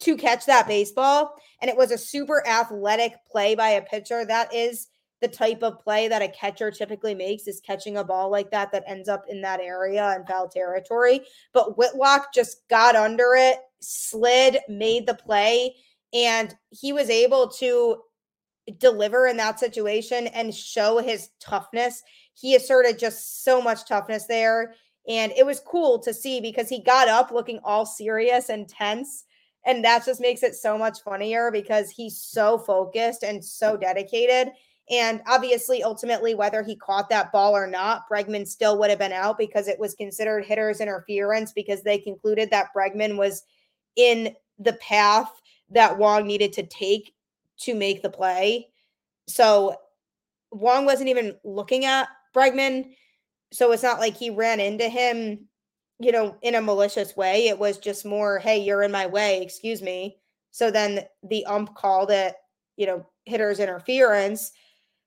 to 0.00 0.16
catch 0.16 0.46
that 0.46 0.66
baseball. 0.66 1.34
And 1.60 1.70
it 1.70 1.76
was 1.76 1.90
a 1.90 1.98
super 1.98 2.46
athletic 2.46 3.14
play 3.30 3.54
by 3.54 3.70
a 3.70 3.82
pitcher. 3.82 4.24
That 4.24 4.52
is 4.54 4.88
the 5.20 5.28
type 5.28 5.62
of 5.62 5.78
play 5.78 6.08
that 6.08 6.22
a 6.22 6.28
catcher 6.28 6.70
typically 6.70 7.14
makes 7.14 7.46
is 7.46 7.60
catching 7.60 7.98
a 7.98 8.04
ball 8.04 8.30
like 8.30 8.50
that 8.50 8.72
that 8.72 8.84
ends 8.86 9.08
up 9.08 9.26
in 9.28 9.42
that 9.42 9.60
area 9.60 10.14
and 10.16 10.26
foul 10.26 10.48
territory. 10.48 11.20
But 11.52 11.76
Whitlock 11.76 12.32
just 12.32 12.66
got 12.68 12.96
under 12.96 13.34
it, 13.36 13.58
slid, 13.80 14.58
made 14.68 15.06
the 15.06 15.14
play, 15.14 15.74
and 16.14 16.54
he 16.70 16.92
was 16.92 17.10
able 17.10 17.48
to 17.48 17.98
deliver 18.78 19.26
in 19.26 19.36
that 19.36 19.60
situation 19.60 20.28
and 20.28 20.54
show 20.54 20.98
his 20.98 21.30
toughness 21.40 22.02
he 22.40 22.54
asserted 22.54 22.98
just 22.98 23.44
so 23.44 23.60
much 23.60 23.86
toughness 23.86 24.26
there. 24.26 24.74
And 25.06 25.32
it 25.36 25.44
was 25.44 25.60
cool 25.60 25.98
to 26.00 26.14
see 26.14 26.40
because 26.40 26.68
he 26.68 26.82
got 26.82 27.08
up 27.08 27.30
looking 27.30 27.60
all 27.62 27.84
serious 27.84 28.48
and 28.48 28.68
tense. 28.68 29.24
And 29.66 29.84
that 29.84 30.06
just 30.06 30.22
makes 30.22 30.42
it 30.42 30.54
so 30.54 30.78
much 30.78 31.02
funnier 31.02 31.50
because 31.50 31.90
he's 31.90 32.18
so 32.18 32.56
focused 32.56 33.22
and 33.22 33.44
so 33.44 33.76
dedicated. 33.76 34.52
And 34.88 35.20
obviously, 35.28 35.82
ultimately, 35.82 36.34
whether 36.34 36.62
he 36.62 36.76
caught 36.76 37.10
that 37.10 37.30
ball 37.30 37.54
or 37.54 37.66
not, 37.66 38.08
Bregman 38.10 38.48
still 38.48 38.78
would 38.78 38.90
have 38.90 38.98
been 38.98 39.12
out 39.12 39.36
because 39.36 39.68
it 39.68 39.78
was 39.78 39.94
considered 39.94 40.46
hitter's 40.46 40.80
interference 40.80 41.52
because 41.52 41.82
they 41.82 41.98
concluded 41.98 42.50
that 42.50 42.70
Bregman 42.74 43.16
was 43.18 43.42
in 43.96 44.34
the 44.58 44.72
path 44.74 45.30
that 45.68 45.98
Wong 45.98 46.26
needed 46.26 46.52
to 46.54 46.66
take 46.66 47.14
to 47.60 47.74
make 47.74 48.02
the 48.02 48.10
play. 48.10 48.68
So 49.28 49.76
Wong 50.50 50.86
wasn't 50.86 51.10
even 51.10 51.36
looking 51.44 51.84
at 51.84 52.08
Bregman. 52.34 52.92
So 53.52 53.72
it's 53.72 53.82
not 53.82 54.00
like 54.00 54.16
he 54.16 54.30
ran 54.30 54.60
into 54.60 54.88
him, 54.88 55.48
you 55.98 56.12
know, 56.12 56.36
in 56.42 56.54
a 56.54 56.60
malicious 56.60 57.16
way. 57.16 57.48
It 57.48 57.58
was 57.58 57.78
just 57.78 58.04
more, 58.04 58.38
hey, 58.38 58.58
you're 58.58 58.82
in 58.82 58.92
my 58.92 59.06
way, 59.06 59.42
excuse 59.42 59.82
me. 59.82 60.18
So 60.50 60.70
then 60.70 61.00
the 61.22 61.44
ump 61.46 61.74
called 61.74 62.10
it, 62.10 62.34
you 62.76 62.86
know, 62.86 63.06
hitter's 63.24 63.60
interference. 63.60 64.52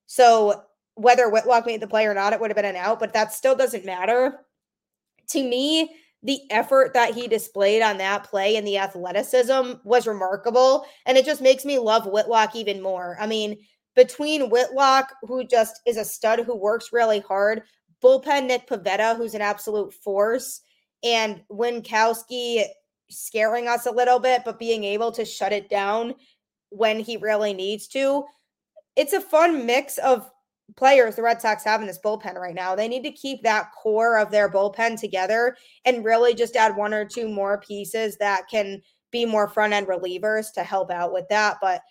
So 0.06 0.64
whether 0.96 1.30
Whitlock 1.30 1.66
made 1.66 1.82
the 1.82 1.88
play 1.88 2.06
or 2.06 2.14
not, 2.14 2.34
it 2.34 2.40
would 2.40 2.52
have 2.52 2.56
been 2.56 2.66
an 2.66 2.76
out, 2.76 3.00
but 3.00 3.14
that 3.14 3.34
still 3.34 3.56
doesn't 3.56 3.86
matter. 3.86 4.40
To 5.30 5.44
me, 5.44 5.96
the 6.22 6.40
effort 6.52 6.94
that 6.94 7.14
he 7.14 7.28
displayed 7.28 7.82
on 7.82 7.98
that 7.98 8.24
play 8.24 8.56
and 8.56 8.66
the 8.66 8.78
athleticism 8.78 9.74
was 9.84 10.08
remarkable. 10.08 10.86
And 11.06 11.18
it 11.18 11.26
just 11.26 11.42
makes 11.42 11.66
me 11.66 11.80
love 11.80 12.06
Whitlock 12.06 12.56
even 12.56 12.82
more. 12.82 13.18
I 13.20 13.28
mean, 13.28 13.58
between 13.96 14.50
Whitlock, 14.50 15.14
who 15.24 15.44
just 15.44 15.82
is 15.86 15.98
a 15.98 16.06
stud 16.06 16.40
who 16.40 16.56
works 16.56 16.94
really 16.94 17.20
hard, 17.20 17.64
bullpen 18.04 18.48
Nick 18.48 18.68
Pivetta, 18.68 19.16
who's 19.16 19.34
an 19.34 19.42
absolute 19.42 19.94
force, 19.94 20.62
and 21.04 21.42
Winckowski 21.52 22.64
scaring 23.10 23.68
us 23.68 23.86
a 23.86 23.92
little 23.92 24.20
bit, 24.20 24.42
but 24.46 24.60
being 24.60 24.84
able 24.84 25.12
to 25.12 25.26
shut 25.26 25.54
it 25.54 25.70
down 25.70 26.16
when 26.70 27.00
he 27.00 27.18
really 27.18 27.54
needs 27.54 27.88
to. 27.88 28.24
It's 28.96 29.14
a 29.14 29.22
fun 29.22 29.66
mix 29.66 29.98
of 30.00 30.30
players 30.76 31.16
the 31.16 31.22
Red 31.22 31.42
Sox 31.42 31.64
have 31.64 31.82
in 31.82 31.88
this 31.88 32.00
bullpen 32.04 32.36
right 32.36 32.56
now. 32.56 32.76
They 32.76 32.88
need 32.88 33.04
to 33.04 33.12
keep 33.12 33.44
that 33.44 33.72
core 33.72 34.18
of 34.18 34.32
their 34.32 34.50
bullpen 34.50 35.00
together 35.00 35.56
and 35.86 36.06
really 36.06 36.34
just 36.34 36.56
add 36.56 36.76
one 36.76 36.94
or 36.94 37.06
two 37.06 37.28
more 37.30 37.60
pieces 37.60 38.18
that 38.18 38.44
can 38.50 38.82
be 39.12 39.26
more 39.26 39.48
front 39.48 39.74
end 39.74 39.88
relievers 39.88 40.52
to 40.54 40.64
help 40.64 40.90
out 40.90 41.14
with 41.14 41.28
that. 41.30 41.58
But 41.62 41.82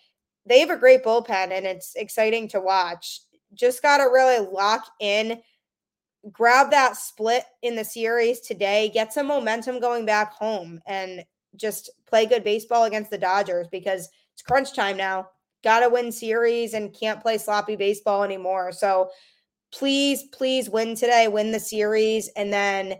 they 0.45 0.59
have 0.59 0.69
a 0.69 0.77
great 0.77 1.03
bullpen 1.03 1.51
and 1.51 1.65
it's 1.65 1.95
exciting 1.95 2.47
to 2.49 2.59
watch. 2.59 3.21
Just 3.53 3.81
got 3.81 3.97
to 3.97 4.05
really 4.05 4.45
lock 4.45 4.85
in, 4.99 5.41
grab 6.31 6.71
that 6.71 6.97
split 6.97 7.43
in 7.61 7.75
the 7.75 7.85
series 7.85 8.39
today, 8.39 8.89
get 8.93 9.13
some 9.13 9.27
momentum 9.27 9.79
going 9.79 10.05
back 10.05 10.33
home, 10.33 10.81
and 10.85 11.23
just 11.55 11.89
play 12.07 12.25
good 12.25 12.43
baseball 12.43 12.85
against 12.85 13.11
the 13.11 13.17
Dodgers 13.17 13.67
because 13.71 14.09
it's 14.33 14.41
crunch 14.41 14.73
time 14.75 14.97
now. 14.97 15.29
Got 15.63 15.81
to 15.81 15.89
win 15.89 16.11
series 16.11 16.73
and 16.73 16.93
can't 16.93 17.21
play 17.21 17.37
sloppy 17.37 17.75
baseball 17.75 18.23
anymore. 18.23 18.71
So 18.71 19.09
please, 19.71 20.23
please 20.33 20.69
win 20.69 20.95
today, 20.95 21.27
win 21.27 21.51
the 21.51 21.59
series, 21.59 22.29
and 22.35 22.51
then 22.51 22.95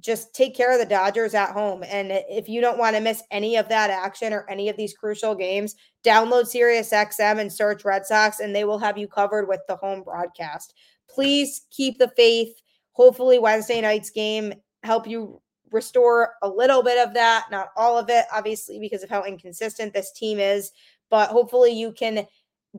just 0.00 0.34
take 0.34 0.54
care 0.54 0.72
of 0.72 0.78
the 0.78 0.86
Dodgers 0.86 1.34
at 1.34 1.52
home. 1.52 1.82
And 1.82 2.10
if 2.28 2.48
you 2.48 2.60
don't 2.60 2.78
want 2.78 2.96
to 2.96 3.02
miss 3.02 3.22
any 3.30 3.56
of 3.56 3.68
that 3.68 3.90
action 3.90 4.32
or 4.32 4.48
any 4.48 4.68
of 4.68 4.76
these 4.76 4.94
crucial 4.94 5.34
games, 5.34 5.74
download 6.04 6.44
SiriusXM 6.44 7.38
and 7.38 7.52
search 7.52 7.84
Red 7.84 8.06
Sox, 8.06 8.40
and 8.40 8.54
they 8.54 8.64
will 8.64 8.78
have 8.78 8.98
you 8.98 9.08
covered 9.08 9.48
with 9.48 9.60
the 9.68 9.76
home 9.76 10.02
broadcast. 10.02 10.74
Please 11.08 11.66
keep 11.70 11.98
the 11.98 12.12
faith. 12.16 12.54
Hopefully, 12.92 13.38
Wednesday 13.38 13.80
night's 13.80 14.10
game 14.10 14.54
help 14.82 15.06
you 15.06 15.40
restore 15.70 16.34
a 16.42 16.48
little 16.48 16.82
bit 16.82 16.98
of 16.98 17.14
that, 17.14 17.46
not 17.50 17.68
all 17.76 17.98
of 17.98 18.08
it, 18.08 18.24
obviously, 18.32 18.78
because 18.78 19.02
of 19.02 19.10
how 19.10 19.22
inconsistent 19.24 19.92
this 19.92 20.12
team 20.12 20.38
is. 20.38 20.72
But 21.10 21.30
hopefully, 21.30 21.72
you 21.72 21.92
can 21.92 22.26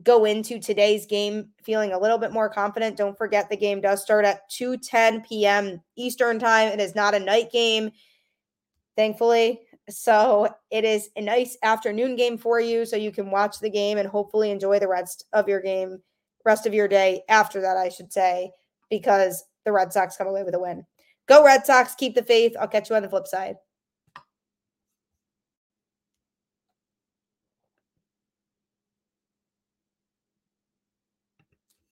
go 0.02 0.24
into 0.24 0.58
today's 0.60 1.06
game 1.06 1.50
feeling 1.62 1.92
a 1.92 1.98
little 1.98 2.18
bit 2.18 2.32
more 2.32 2.48
confident. 2.48 2.96
Don't 2.96 3.18
forget 3.18 3.48
the 3.48 3.56
game 3.56 3.80
does 3.80 4.02
start 4.02 4.24
at 4.24 4.50
2:10 4.50 5.26
p.m. 5.26 5.80
Eastern 5.96 6.38
time. 6.38 6.68
It 6.68 6.80
is 6.80 6.94
not 6.94 7.14
a 7.14 7.20
night 7.20 7.50
game, 7.50 7.90
thankfully. 8.96 9.60
So 9.88 10.48
it 10.70 10.84
is 10.84 11.10
a 11.16 11.20
nice 11.20 11.56
afternoon 11.62 12.14
game 12.14 12.38
for 12.38 12.60
you 12.60 12.86
so 12.86 12.96
you 12.96 13.10
can 13.10 13.30
watch 13.30 13.58
the 13.58 13.70
game 13.70 13.98
and 13.98 14.08
hopefully 14.08 14.50
enjoy 14.50 14.78
the 14.78 14.88
rest 14.88 15.24
of 15.32 15.48
your 15.48 15.60
game, 15.60 16.00
rest 16.44 16.66
of 16.66 16.74
your 16.74 16.86
day 16.86 17.22
after 17.28 17.60
that, 17.60 17.76
I 17.76 17.88
should 17.88 18.12
say, 18.12 18.52
because 18.88 19.44
the 19.64 19.72
Red 19.72 19.92
Sox 19.92 20.16
come 20.16 20.28
away 20.28 20.44
with 20.44 20.54
a 20.54 20.60
win. 20.60 20.86
Go 21.26 21.44
Red 21.44 21.66
Sox, 21.66 21.94
keep 21.94 22.14
the 22.14 22.22
faith. 22.22 22.54
I'll 22.60 22.68
catch 22.68 22.88
you 22.88 22.96
on 22.96 23.02
the 23.02 23.08
flip 23.08 23.26
side. 23.26 23.56